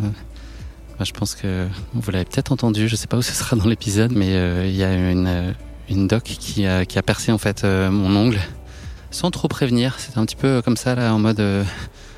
[1.00, 2.86] bah, je pense que vous l'avez peut-être entendu.
[2.86, 5.52] Je sais pas où ce sera dans l'épisode, mais euh, il y a une, euh,
[5.88, 7.32] doc qui a, percé
[7.64, 8.38] euh, mon ongle
[9.10, 9.98] sans trop prévenir.
[9.98, 11.42] C'était un petit peu comme ça en mode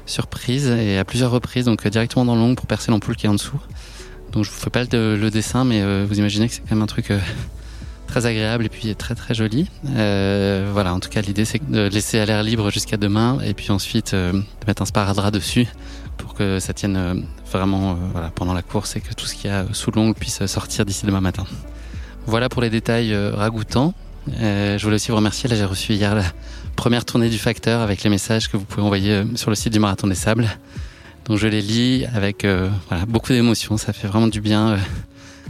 [0.04, 3.34] surprise et à plusieurs reprises, donc directement dans l'ongle pour percer l'ampoule qui est en
[3.34, 3.60] dessous.
[4.32, 6.86] Donc je vous fais pas le, dessin, mais vous imaginez que c'est quand même un
[6.86, 7.12] truc
[8.08, 9.70] très agréable et puis très très joli.
[9.84, 13.70] Voilà, en tout cas l'idée c'est de laisser à l'air libre jusqu'à demain et puis
[13.70, 15.68] ensuite de mettre un sparadrap dessus
[16.18, 17.14] pour que ça tienne euh,
[17.50, 20.44] vraiment euh, pendant la course et que tout ce qu'il y a sous l'ongle puisse
[20.46, 21.44] sortir d'ici demain matin.
[22.26, 23.94] Voilà pour les détails euh, ragoûtants.
[24.40, 25.48] Euh, je voulais aussi vous remercier.
[25.48, 26.24] Là, j'ai reçu hier la
[26.76, 29.72] première tournée du facteur avec les messages que vous pouvez envoyer euh, sur le site
[29.72, 30.48] du Marathon des Sables.
[31.24, 32.68] Donc je les lis avec euh,
[33.08, 33.76] beaucoup d'émotion.
[33.76, 34.78] Ça fait vraiment du bien euh,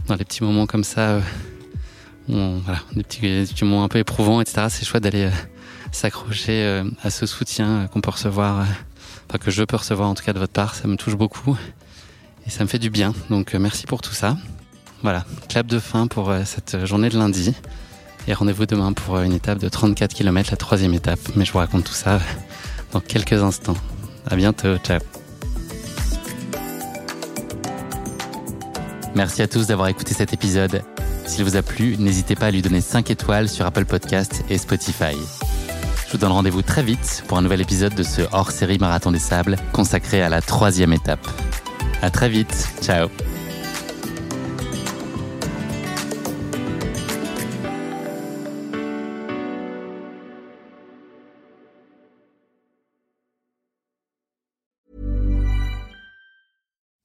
[0.07, 1.19] dans les petits moments comme ça.
[2.29, 2.59] euh,
[2.95, 4.67] des petits, moments un peu éprouvants, etc.
[4.69, 5.31] C'est chouette d'aller euh,
[5.91, 8.63] s'accrocher euh, à ce soutien euh, qu'on peut recevoir, euh,
[9.29, 10.75] enfin que je peux recevoir en tout cas de votre part.
[10.75, 11.57] Ça me touche beaucoup
[12.45, 13.13] et ça me fait du bien.
[13.29, 14.37] Donc euh, merci pour tout ça.
[15.01, 17.53] Voilà, clap de fin pour euh, cette journée de lundi.
[18.27, 21.19] Et rendez-vous demain pour euh, une étape de 34 km, la troisième étape.
[21.35, 22.19] Mais je vous raconte tout ça
[22.91, 23.75] dans quelques instants.
[24.29, 24.99] À bientôt, ciao.
[29.15, 30.83] Merci à tous d'avoir écouté cet épisode.
[31.25, 34.57] S'il vous a plu, n'hésitez pas à lui donner 5 étoiles sur Apple Podcast et
[34.57, 35.15] Spotify.
[36.13, 39.17] Je vous donne rendez-vous très vite pour un nouvel épisode de ce hors-série Marathon des
[39.17, 41.27] Sables consacré à la troisième étape.
[42.03, 43.09] À très vite, ciao.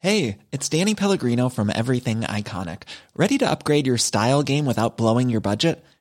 [0.01, 2.83] Hey, it's Danny Pellegrino from Everything Iconic.
[3.17, 5.83] Ready to upgrade your style game without blowing your budget?